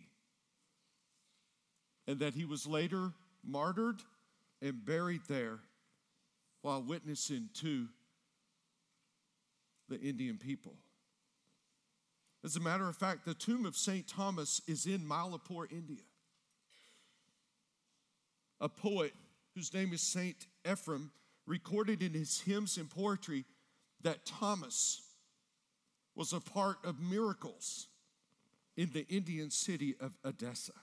[2.08, 3.12] and that he was later
[3.44, 4.00] martyred
[4.62, 5.60] and buried there
[6.62, 7.88] while witnessing to
[9.89, 10.74] the Indian people.
[12.43, 14.08] As a matter of fact, the tomb of St.
[14.08, 16.04] Thomas is in Mylapore, India.
[18.60, 19.13] A poet
[19.56, 20.47] whose name is St.
[20.65, 21.10] Ephrem
[21.45, 23.45] recorded in his hymns and poetry
[24.01, 25.01] that Thomas
[26.15, 27.88] was a part of miracles
[28.75, 30.73] in the Indian city of Edessa.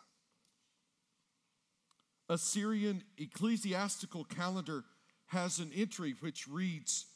[2.28, 4.84] A Syrian ecclesiastical calendar
[5.26, 7.06] has an entry which reads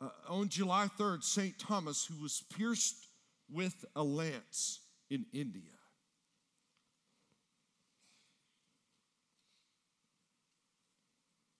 [0.00, 1.58] uh, On July 3rd, St.
[1.58, 3.06] Thomas, who was pierced
[3.52, 5.62] with a lance in India.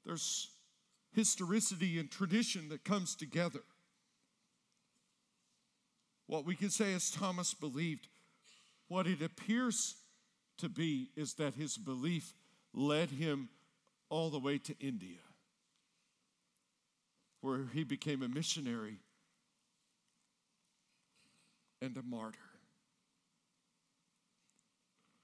[0.04, 0.48] There's
[1.14, 3.60] historicity and tradition that comes together.
[6.26, 8.08] What we can say is Thomas believed.
[8.88, 9.96] What it appears
[10.58, 12.34] to be is that his belief
[12.74, 13.48] led him
[14.08, 15.18] all the way to India,
[17.40, 18.98] where he became a missionary
[21.82, 22.38] and a martyr.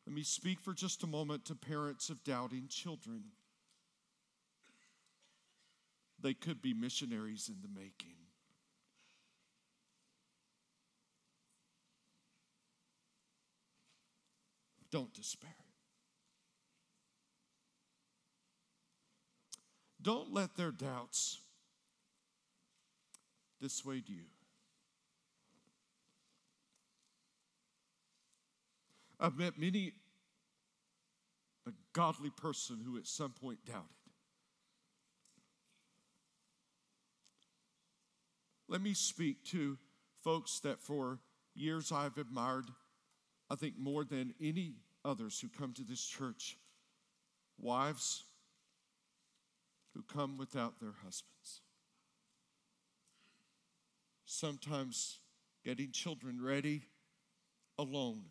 [0.07, 3.25] Let me speak for just a moment to parents of doubting children.
[6.21, 8.17] They could be missionaries in the making.
[14.91, 15.51] Don't despair.
[20.01, 21.39] Don't let their doubts
[23.61, 24.25] dissuade you.
[29.21, 29.93] I've met many
[31.67, 33.85] a godly person who at some point doubted.
[38.69, 39.79] Let me speak to
[40.23, 41.19] folks that for
[41.55, 42.67] years I've admired,
[43.51, 46.59] I think more than any others who come to this church.
[47.59, 48.25] Wives,
[49.95, 51.63] who come without their husbands.
[54.25, 55.19] Sometimes
[55.65, 56.83] getting children ready
[57.79, 58.27] alone.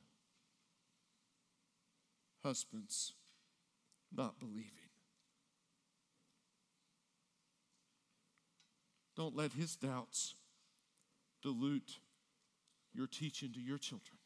[2.47, 3.11] Husbands
[4.15, 4.71] not believing.
[9.17, 10.33] Don't let his doubts
[11.43, 11.97] dilute
[12.93, 14.17] your teaching to your children.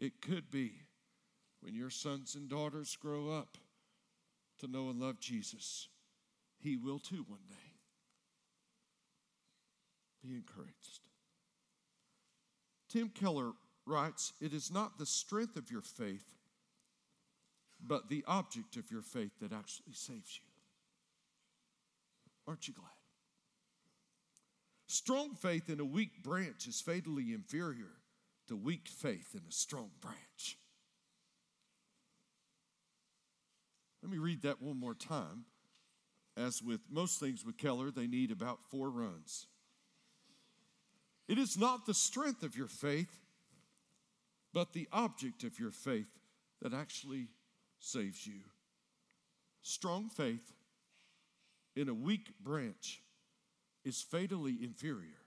[0.00, 0.72] It could be
[1.60, 3.56] when your sons and daughters grow up
[4.58, 5.86] to know and love Jesus,
[6.58, 7.54] he will too one day.
[10.26, 11.06] Be encouraged.
[12.88, 13.52] Tim Keller
[13.88, 16.24] writes It is not the strength of your faith,
[17.80, 20.48] but the object of your faith that actually saves you.
[22.46, 22.86] Aren't you glad?
[24.86, 27.92] Strong faith in a weak branch is fatally inferior
[28.48, 30.58] to weak faith in a strong branch.
[34.02, 35.44] Let me read that one more time.
[36.36, 39.46] As with most things with Keller, they need about four runs.
[41.26, 43.27] It is not the strength of your faith,
[44.52, 46.18] but the object of your faith
[46.62, 47.28] that actually
[47.78, 48.40] saves you.
[49.62, 50.52] Strong faith
[51.76, 53.02] in a weak branch
[53.84, 55.22] is fatally inferior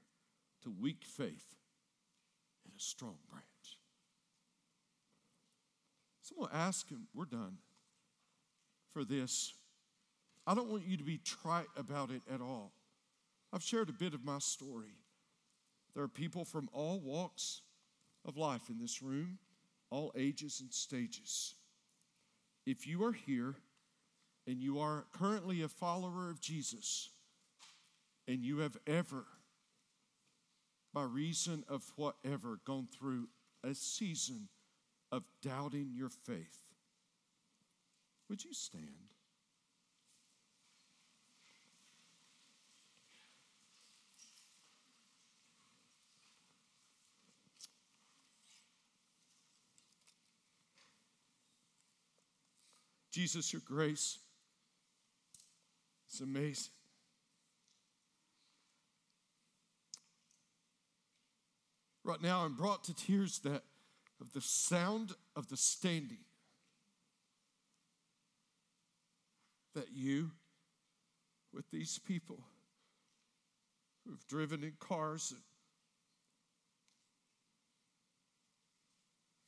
[0.63, 1.55] to weak faith
[2.65, 3.45] in a strong branch.
[6.21, 7.57] Someone ask, and we're done
[8.93, 9.53] for this.
[10.45, 12.71] I don't want you to be trite about it at all.
[13.53, 14.95] I've shared a bit of my story.
[15.93, 17.61] There are people from all walks
[18.25, 19.37] of life in this room,
[19.89, 21.55] all ages and stages.
[22.65, 23.55] If you are here
[24.47, 27.09] and you are currently a follower of Jesus,
[28.27, 29.25] and you have ever,
[30.93, 33.27] by reason of whatever, gone through
[33.63, 34.47] a season
[35.11, 36.59] of doubting your faith,
[38.29, 38.85] would you stand?
[53.11, 54.19] Jesus, your grace
[56.11, 56.71] is amazing.
[62.03, 63.63] Right now, I'm brought to tears that
[64.19, 66.19] of the sound of the standing
[69.75, 70.31] that you,
[71.53, 72.43] with these people
[74.05, 75.41] who've driven in cars and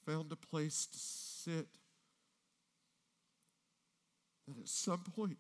[0.06, 1.68] found a place to sit,
[4.48, 5.38] that at some point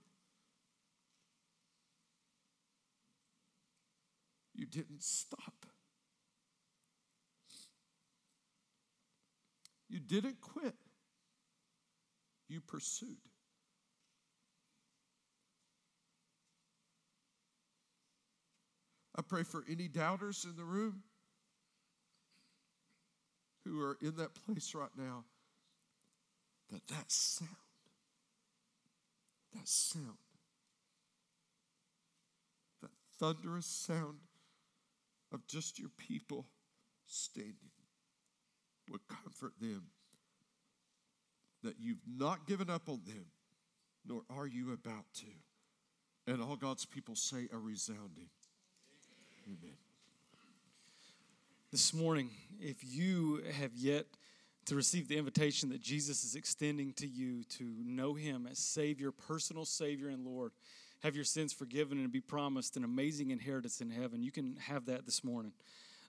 [4.54, 5.66] you didn't stop.
[9.90, 10.76] You didn't quit.
[12.50, 13.18] You pursued.
[19.16, 21.04] I pray for any doubters in the room
[23.64, 25.24] who are in that place right now
[26.72, 27.50] that that sound,
[29.54, 30.18] that sound,
[32.82, 34.20] that thunderous sound
[35.32, 36.48] of just your people
[37.06, 37.72] standing
[38.90, 39.84] would comfort them
[41.64, 43.26] that you've not given up on them,
[44.06, 45.26] nor are you about to.
[46.28, 48.30] And all God's people say a resounding
[49.46, 49.76] Amen.
[51.70, 52.30] This morning,
[52.62, 54.06] if you have yet
[54.66, 59.12] to receive the invitation that Jesus is extending to you to know Him as Savior,
[59.12, 60.52] personal Savior, and Lord,
[61.04, 64.86] have your sins forgiven and be promised an amazing inheritance in heaven, you can have
[64.86, 65.52] that this morning.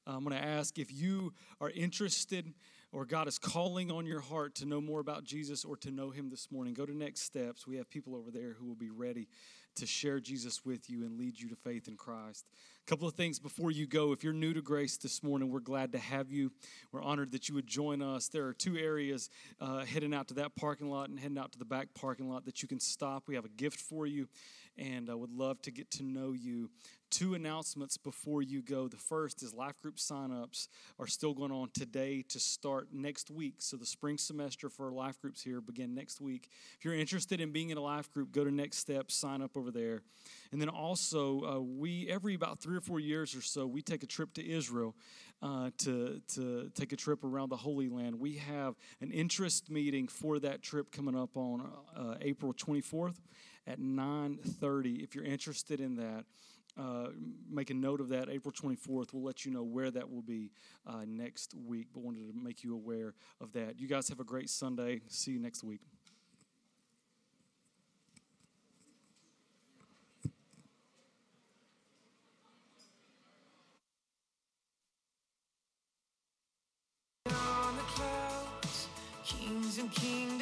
[0.07, 2.53] Uh, I'm going to ask if you are interested
[2.93, 6.11] or God is calling on your heart to know more about Jesus or to know
[6.11, 7.67] Him this morning, go to Next Steps.
[7.67, 9.27] We have people over there who will be ready
[9.75, 12.47] to share Jesus with you and lead you to faith in Christ.
[12.87, 14.13] Couple of things before you go.
[14.13, 16.53] If you're new to grace this morning, we're glad to have you.
[16.93, 18.29] We're honored that you would join us.
[18.29, 21.59] There are two areas uh, heading out to that parking lot and heading out to
[21.59, 23.23] the back parking lot that you can stop.
[23.27, 24.29] We have a gift for you
[24.77, 26.71] and I would love to get to know you.
[27.11, 28.89] Two announcements before you go.
[28.89, 30.67] The first is life group signups
[30.99, 33.57] are still going on today to start next week.
[33.59, 36.49] So the spring semester for life groups here begin next week.
[36.77, 39.57] If you're interested in being in a life group, go to Next Steps, sign up
[39.57, 40.03] over there.
[40.51, 44.03] And then also, uh, we every about three or four years or so, we take
[44.03, 44.97] a trip to Israel
[45.41, 48.19] uh, to to take a trip around the Holy Land.
[48.19, 53.19] We have an interest meeting for that trip coming up on uh, April 24th
[53.67, 55.03] at 9:30.
[55.03, 56.25] If you're interested in that,
[56.77, 57.09] uh,
[57.49, 58.29] make a note of that.
[58.29, 59.13] April 24th.
[59.13, 60.51] We'll let you know where that will be
[60.87, 61.89] uh, next week.
[61.93, 63.79] But wanted to make you aware of that.
[63.79, 65.03] You guys have a great Sunday.
[65.09, 65.81] See you next week.
[79.79, 80.34] and kingdoms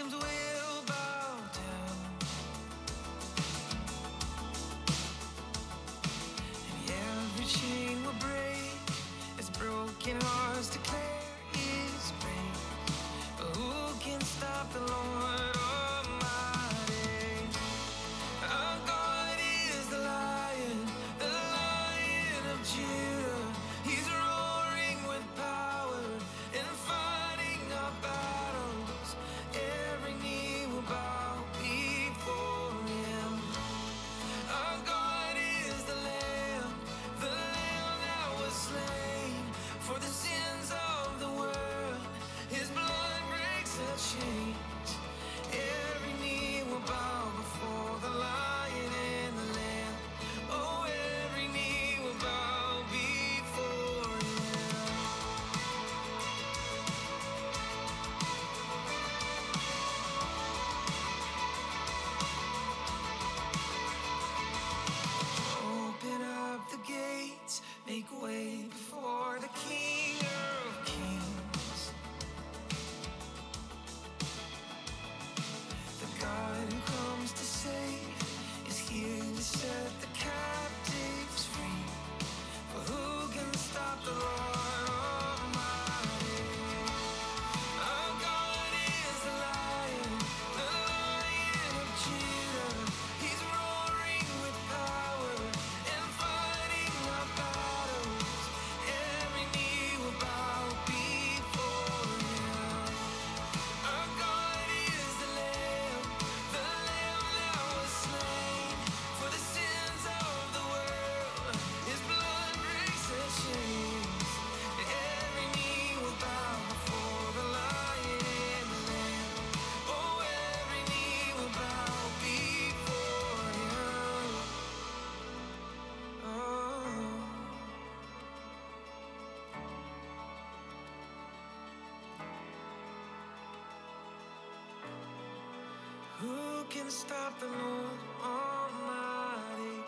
[136.72, 139.84] can stop the Lord Almighty?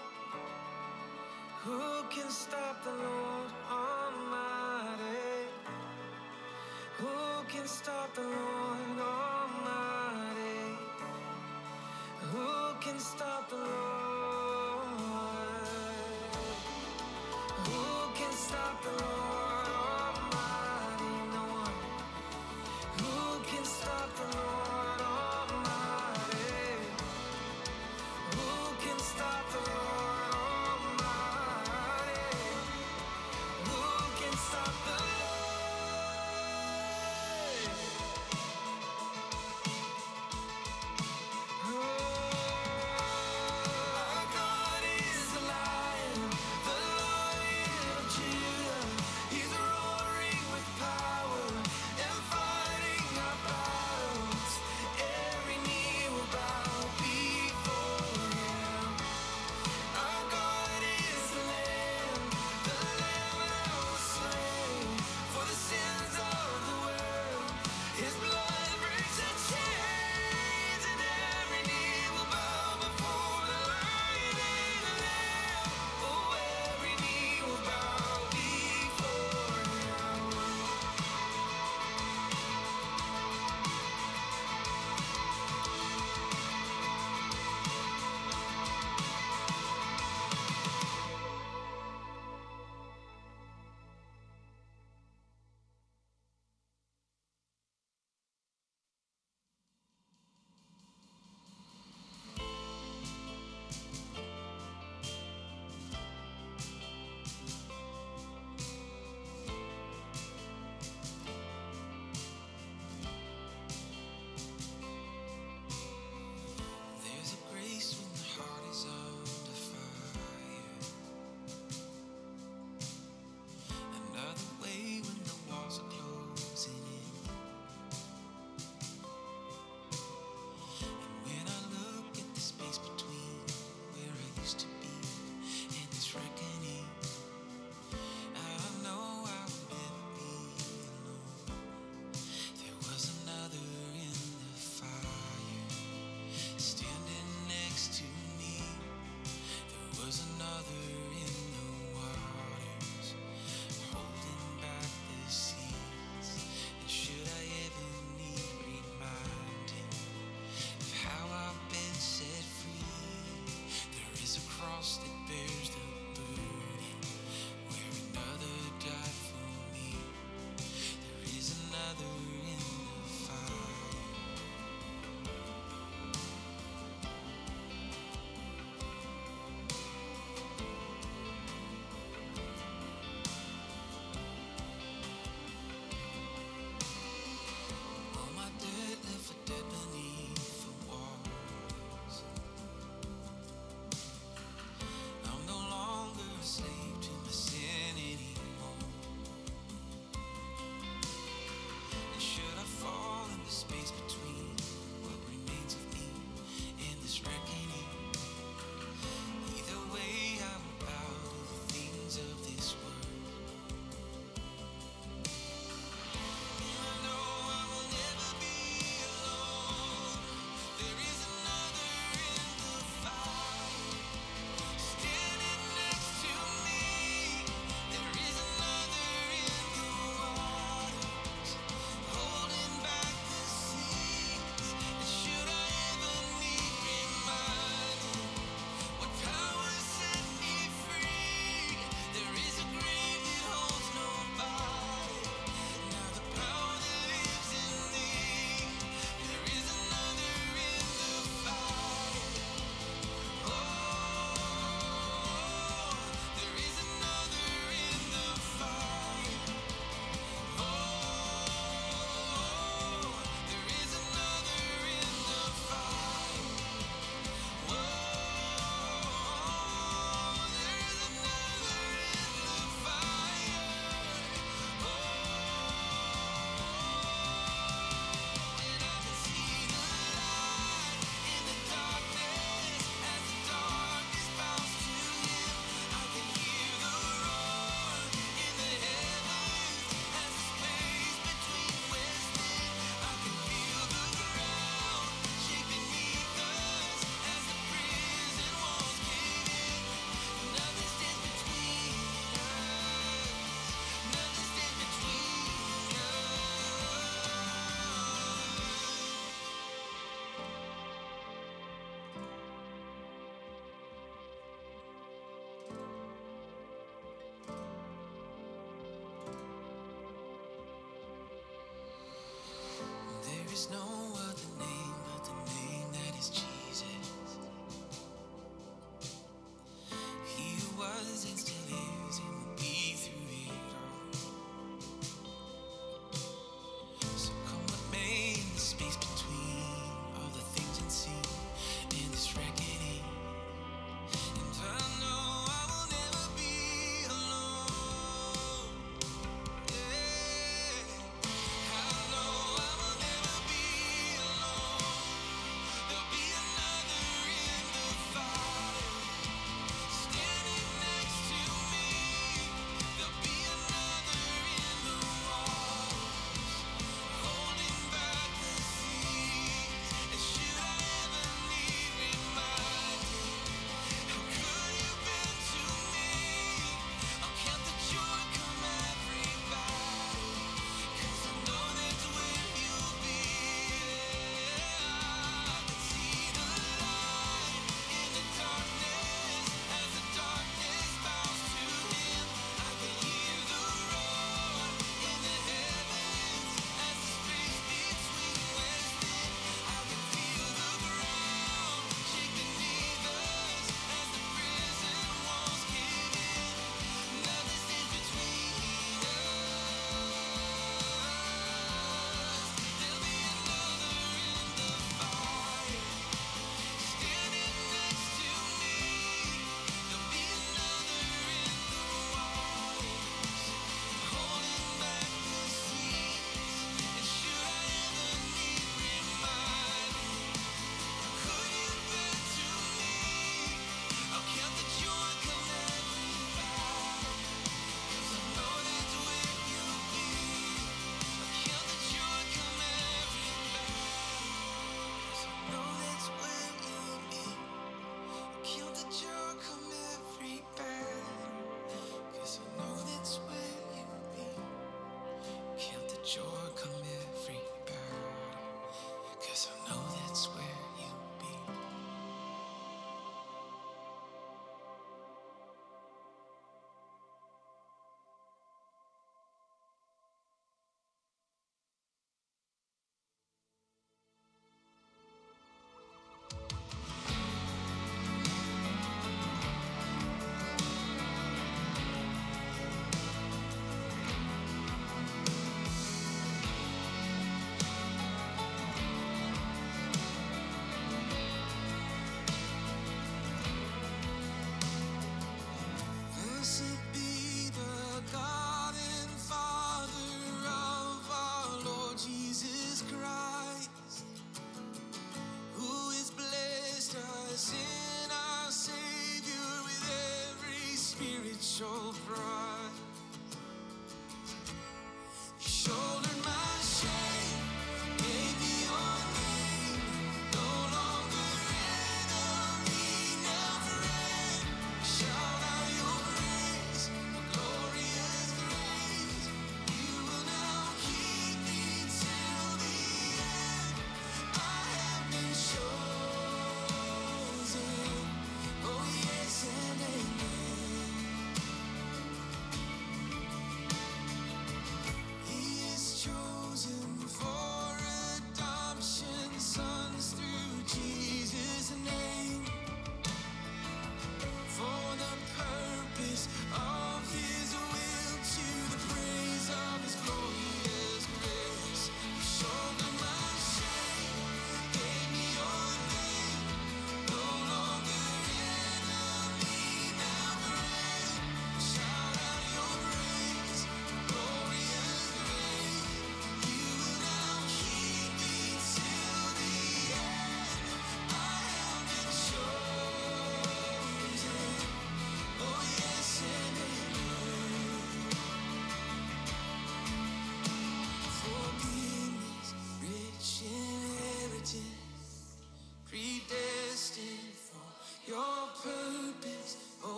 [1.65, 1.81] Who
[2.11, 5.49] can stop the Lord Almighty?
[6.99, 10.77] Who can stop the Lord Almighty?
[12.33, 14.85] Who can stop the Lord?
[17.65, 18.94] Who can stop the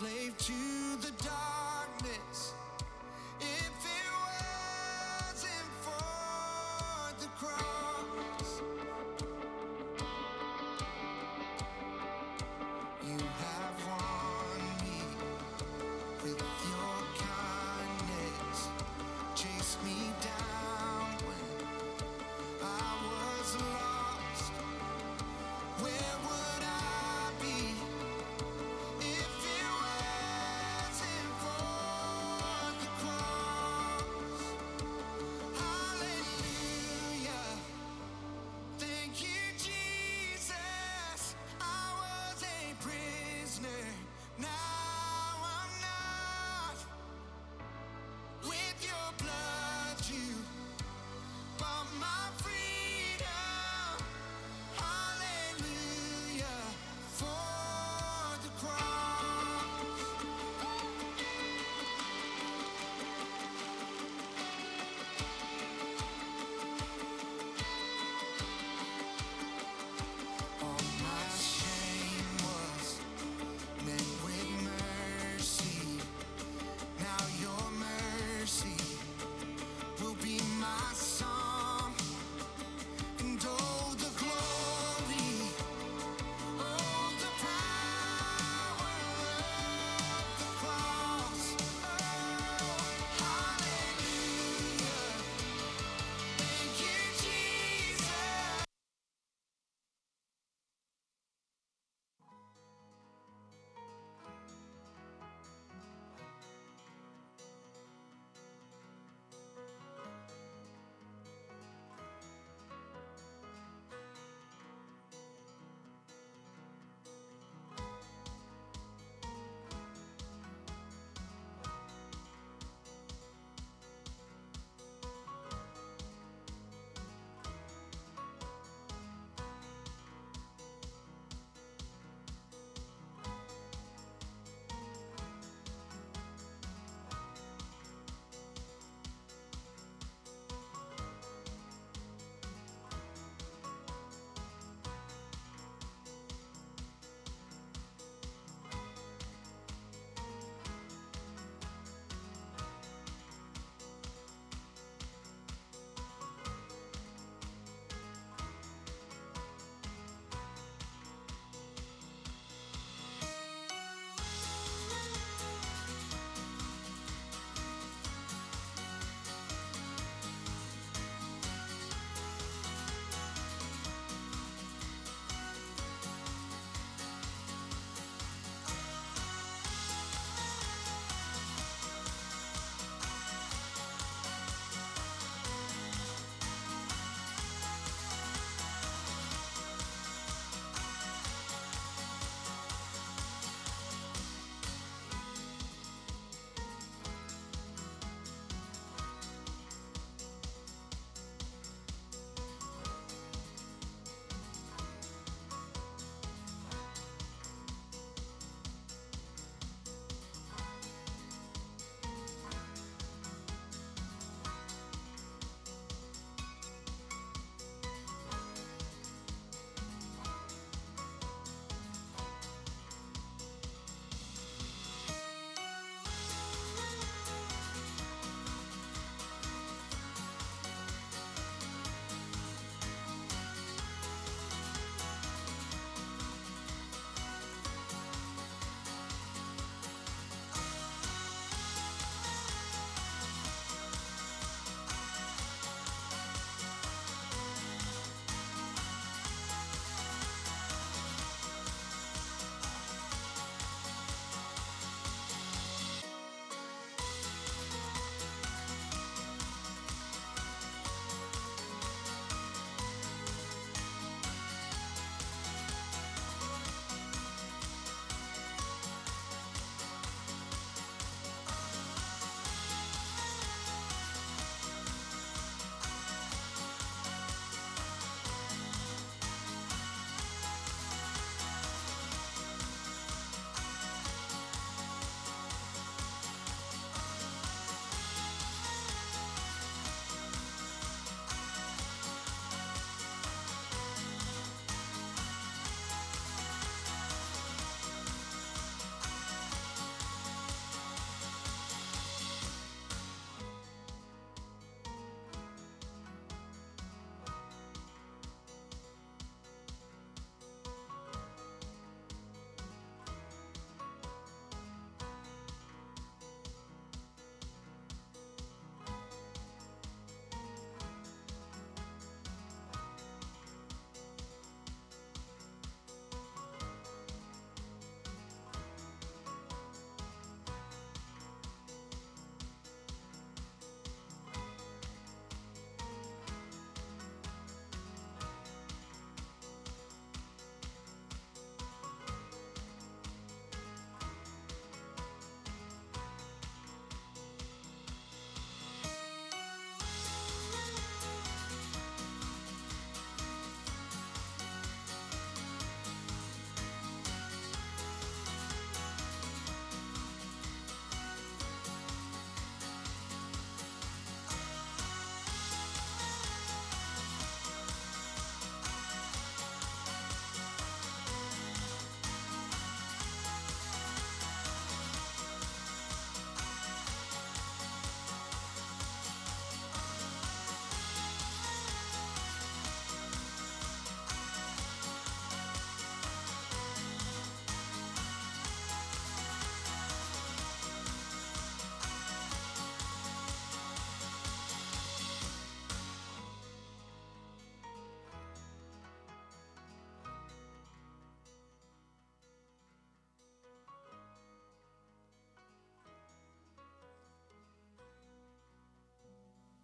[0.00, 0.79] Slave to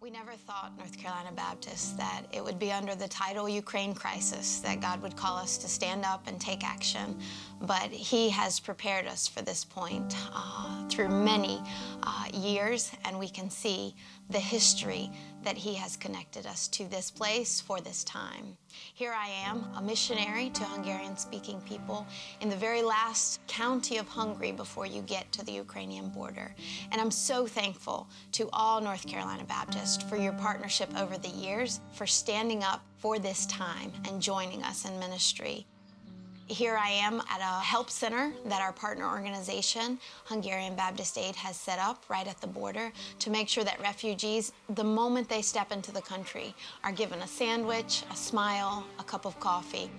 [0.07, 4.59] We never thought, North Carolina Baptists, that it would be under the title Ukraine Crisis
[4.59, 7.19] that God would call us to stand up and take action.
[7.59, 11.61] But He has prepared us for this point uh, through many
[12.03, 13.95] uh, years, and we can see
[14.29, 15.11] the history
[15.47, 18.57] that He has connected us to this place for this time.
[18.95, 22.05] Here I am, a missionary to Hungarian speaking people
[22.41, 26.53] in the very last county of Hungary before you get to the Ukrainian border.
[26.91, 31.79] And I'm so thankful to all North Carolina Baptists for your partnership over the years,
[31.93, 35.65] for standing up for this time and joining us in ministry.
[36.49, 41.57] Here I am at a help center that our partner organization, Hungarian Baptist Aid, has
[41.57, 45.73] set up right at the border to make sure that refugees, the moment they step
[45.73, 49.91] into the country, are given a sandwich, a smile, a cup of coffee.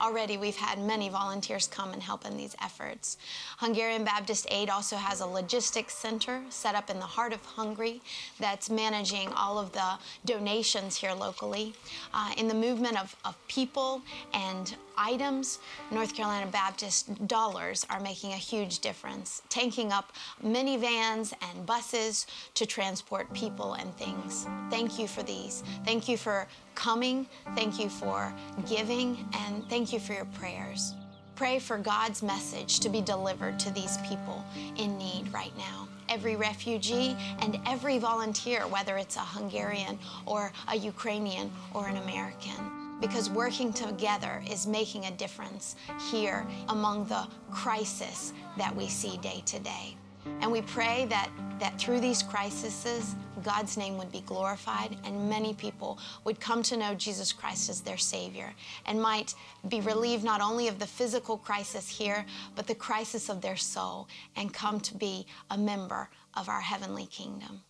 [0.00, 3.16] Already, we've had many volunteers come and help in these efforts.
[3.58, 8.00] Hungarian Baptist Aid also has a logistics center set up in the heart of Hungary
[8.38, 11.74] that's managing all of the donations here locally.
[12.14, 14.02] Uh, in the movement of, of people
[14.34, 15.58] and items,
[15.90, 20.12] North Carolina Baptist dollars are making a huge difference, tanking up
[20.44, 24.46] minivans and buses to transport people and things.
[24.70, 25.62] Thank you for these.
[25.84, 27.26] Thank you for coming.
[27.54, 28.32] Thank you for
[28.68, 29.28] giving.
[29.46, 30.94] And thank you for your prayers.
[31.34, 34.44] Pray for God's message to be delivered to these people
[34.78, 35.86] in need right now.
[36.08, 42.85] Every refugee and every volunteer, whether it's a Hungarian or a Ukrainian or an American
[43.00, 45.76] because working together is making a difference
[46.10, 49.96] here among the crisis that we see day to day.
[50.40, 51.30] And we pray that,
[51.60, 56.76] that through these crises, God's name would be glorified and many people would come to
[56.76, 58.52] know Jesus Christ as their Savior
[58.86, 59.34] and might
[59.68, 64.08] be relieved not only of the physical crisis here, but the crisis of their soul
[64.34, 67.62] and come to be a member of our heavenly kingdom.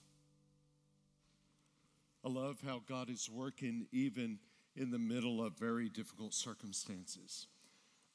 [2.25, 4.39] I love how God is working even
[4.77, 7.47] in the middle of very difficult circumstances.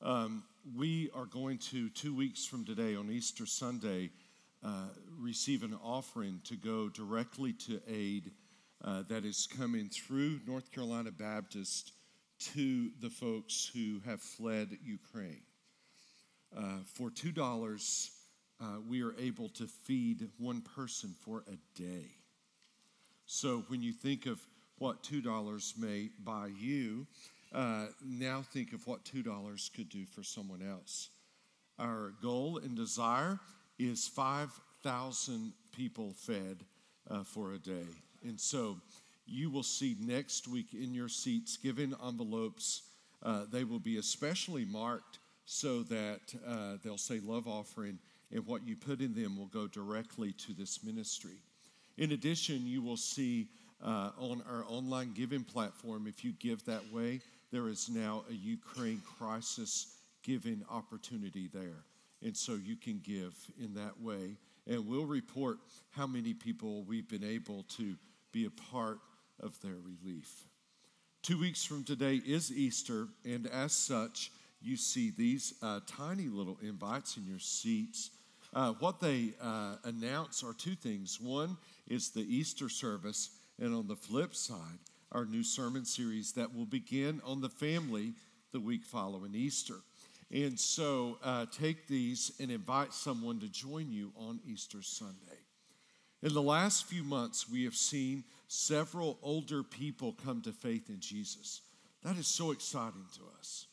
[0.02, 0.44] Um,
[0.76, 4.12] we are going to, two weeks from today, on Easter Sunday,
[4.64, 4.86] uh,
[5.20, 8.32] receive an offering to go directly to aid
[8.84, 11.94] uh, that is coming through North Carolina Baptist
[12.54, 15.42] to the folks who have fled Ukraine.
[16.56, 18.10] Uh, for $2,
[18.60, 22.12] uh, we are able to feed one person for a day.
[23.26, 24.42] So when you think of
[24.82, 27.06] what $2 may buy you,
[27.54, 31.10] uh, now think of what $2 could do for someone else.
[31.78, 33.38] Our goal and desire
[33.78, 36.66] is 5,000 people fed
[37.12, 37.86] uh, for a day.
[38.24, 38.78] And so
[39.28, 42.82] you will see next week in your seats given envelopes.
[43.22, 48.00] Uh, they will be especially marked so that uh, they'll say love offering,
[48.32, 51.38] and what you put in them will go directly to this ministry.
[52.00, 53.48] In addition, you will see
[53.84, 56.08] uh, on our online giving platform.
[56.08, 57.22] If you give that way,
[57.52, 61.84] there is now a Ukraine crisis giving opportunity there.
[62.24, 64.38] And so you can give in that way.
[64.68, 65.58] And we'll report
[65.90, 67.96] how many people we've been able to
[68.32, 69.00] be a part
[69.40, 70.46] of their relief.
[71.24, 76.58] Two weeks from today is Easter, and as such, you see these uh, tiny little
[76.62, 78.12] invites in your seats.
[78.54, 81.20] Uh, what they uh, announce are two things.
[81.20, 81.58] One
[81.88, 83.30] is the Easter service,
[83.62, 84.80] and on the flip side,
[85.12, 88.14] our new sermon series that will begin on the family
[88.52, 89.76] the week following Easter.
[90.32, 95.40] And so uh, take these and invite someone to join you on Easter Sunday.
[96.24, 101.00] In the last few months, we have seen several older people come to faith in
[101.00, 101.62] Jesus.
[102.04, 103.68] That is so exciting to us.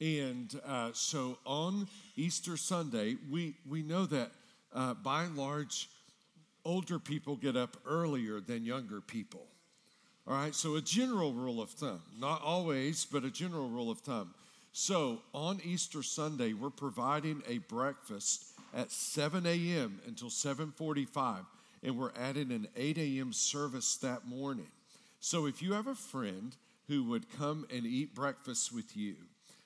[0.00, 4.32] And uh, so on Easter Sunday, we, we know that
[4.74, 5.88] uh, by and large,
[6.64, 9.46] older people get up earlier than younger people.
[10.26, 14.00] All right, so a general rule of thumb, not always, but a general rule of
[14.00, 14.34] thumb.
[14.72, 20.00] So on Easter Sunday, we're providing a breakfast at 7 a.m.
[20.06, 21.46] until 7:45,
[21.82, 23.32] and we're adding an 8 a.m.
[23.32, 24.68] service that morning.
[25.18, 26.54] So if you have a friend
[26.86, 29.16] who would come and eat breakfast with you,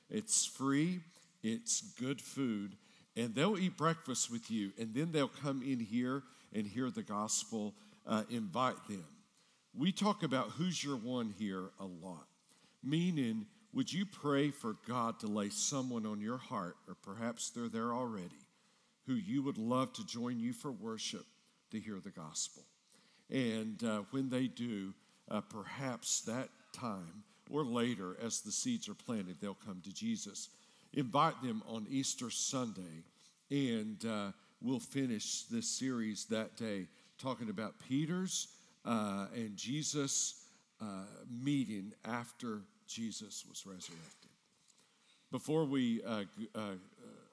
[0.08, 1.00] it's free,
[1.42, 2.76] it's good food,
[3.16, 6.22] and they'll eat breakfast with you, and then they'll come in here
[6.54, 7.74] and hear the gospel,
[8.06, 9.04] uh, invite them.
[9.76, 12.26] We talk about who's your one here a lot,
[12.82, 17.68] meaning, would you pray for God to lay someone on your heart, or perhaps they're
[17.68, 18.46] there already,
[19.06, 21.26] who you would love to join you for worship
[21.72, 22.62] to hear the gospel?
[23.30, 24.94] And uh, when they do,
[25.28, 30.50] uh, perhaps that time or later, as the seeds are planted, they'll come to Jesus.
[30.92, 33.02] Invite them on Easter Sunday
[33.50, 34.30] and uh,
[34.64, 36.86] we'll finish this series that day
[37.18, 38.48] talking about Peter's
[38.86, 40.46] uh, and Jesus
[40.80, 44.30] uh, meeting after Jesus was resurrected.
[45.30, 46.22] Before we uh,
[46.54, 46.60] uh,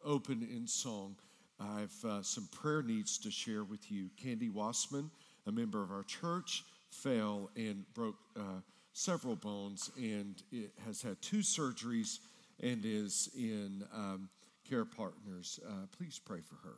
[0.04, 1.16] open in song,
[1.60, 4.10] I have uh, some prayer needs to share with you.
[4.22, 5.10] Candy Wassman,
[5.48, 8.60] a member of our church, fell and broke uh,
[8.92, 12.20] several bones and it has had two surgeries
[12.62, 14.30] and is in um,
[14.70, 15.60] care partners.
[15.98, 16.76] Please pray for her.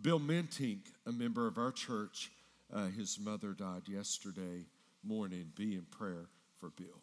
[0.00, 2.30] Bill Mentink, a member of our church,
[2.72, 4.66] uh, his mother died yesterday
[5.02, 5.52] morning.
[5.54, 6.26] Be in prayer
[6.58, 7.02] for Bill.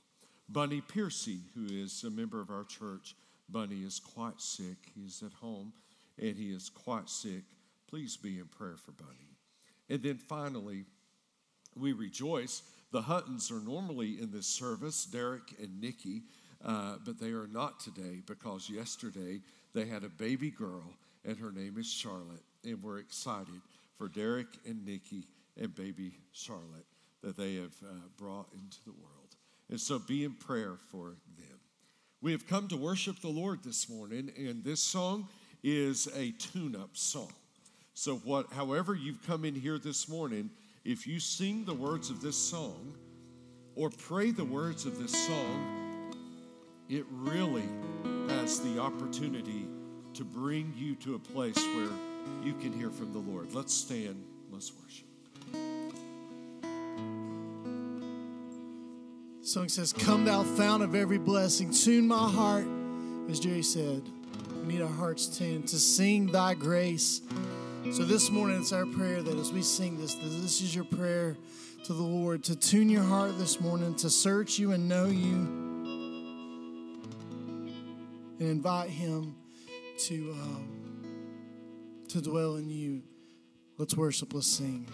[0.50, 3.16] Bunny Piercy, who is a member of our church,
[3.50, 4.78] Bunny is quite sick.
[4.94, 5.72] He is at home
[6.20, 7.44] and he is quite sick.
[7.88, 9.38] Please be in prayer for Bunny.
[9.90, 10.86] And then finally,
[11.78, 12.64] we rejoice.
[12.92, 16.24] The Huttons are normally in this service, Derek and Nikki,
[16.64, 19.40] uh, but they are not today because yesterday
[19.74, 20.84] they had a baby girl
[21.24, 22.44] and her name is Charlotte.
[22.64, 23.62] And we're excited
[23.98, 25.26] for Derek and Nikki
[25.60, 26.86] and baby Charlotte
[27.24, 29.36] that they have uh, brought into the world.
[29.70, 31.60] And so be in prayer for them.
[32.22, 35.28] We have come to worship the Lord this morning, and this song
[35.64, 37.34] is a tune up song.
[37.94, 40.50] So, what, however, you've come in here this morning,
[40.86, 42.96] if you sing the words of this song
[43.76, 46.14] or pray the words of this song,
[46.90, 47.68] it really
[48.28, 49.68] has the opportunity
[50.14, 51.90] to bring you to a place where
[52.44, 53.54] you can hear from the Lord.
[53.54, 55.08] Let's stand, let's worship.
[59.42, 62.66] The song says, Come thou fount of every blessing, tune my heart,
[63.30, 64.04] as Jerry said.
[64.62, 67.22] We need our hearts tuned to sing thy grace.
[67.92, 71.36] So this morning it's our prayer that as we sing this, this is your prayer
[71.86, 75.34] to the Lord to tune your heart this morning, to search you and know you,
[78.40, 79.36] and invite Him
[79.98, 80.81] to um,
[82.12, 83.04] to dwell in you.
[83.78, 84.34] Let's worship.
[84.34, 84.86] Let's sing.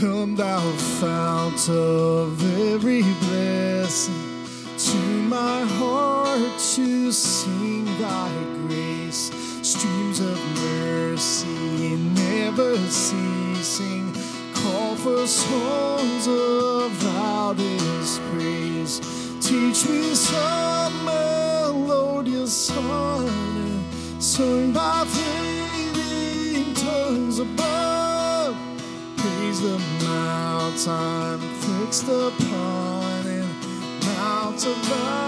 [0.00, 0.60] Come, thou
[0.98, 3.59] fount of every blessing,
[30.88, 35.19] I'm fixed upon and mount of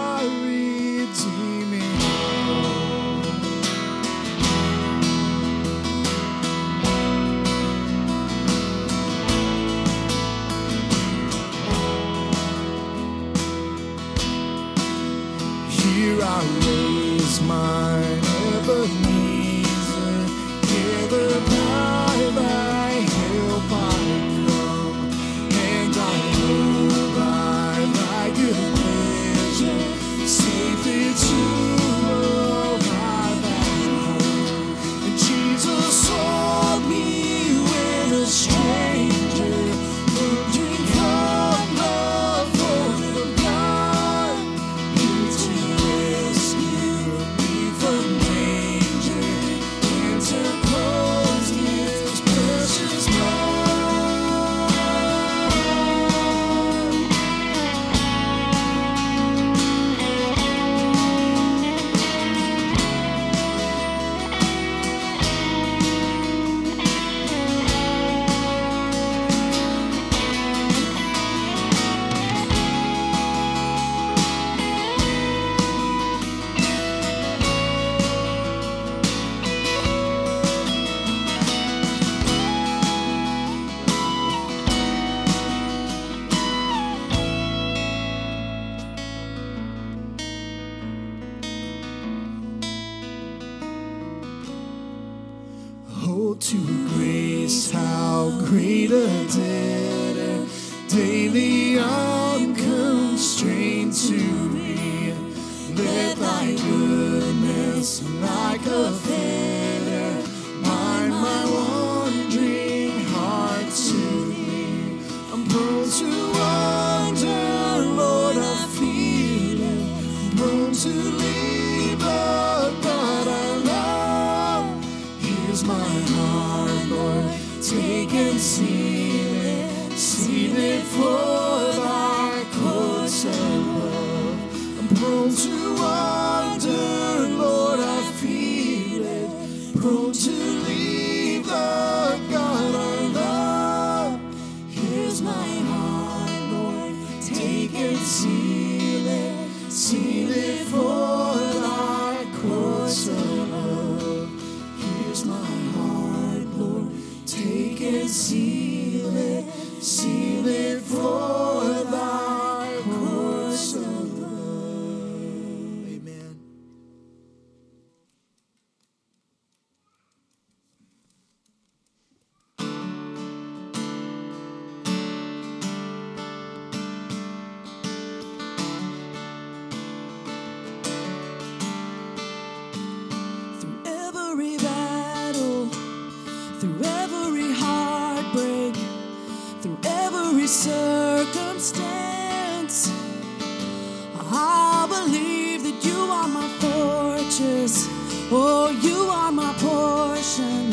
[197.40, 197.88] riches.
[198.30, 200.70] Oh, you are my portion,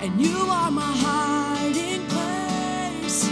[0.00, 3.28] and you are my hiding place.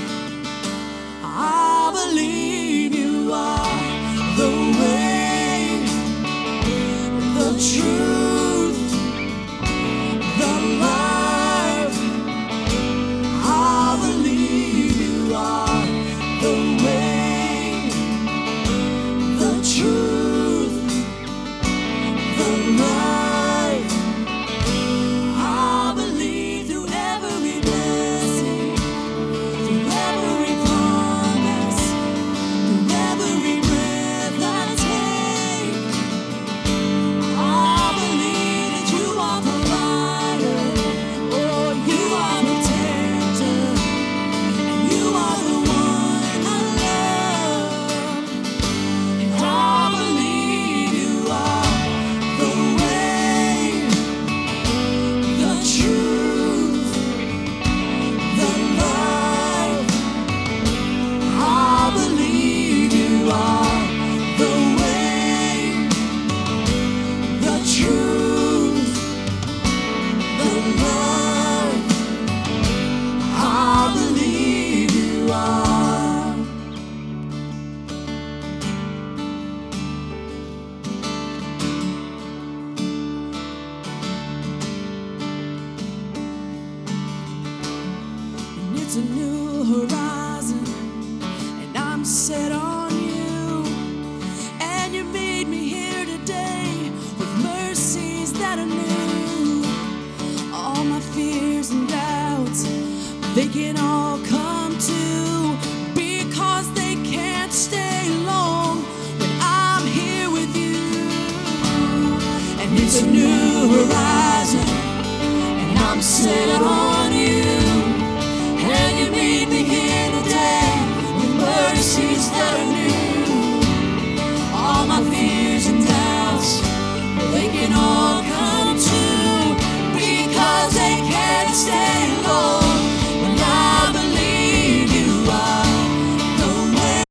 [1.23, 3.81] I believe you are
[4.36, 5.82] the way,
[7.35, 8.18] the truth.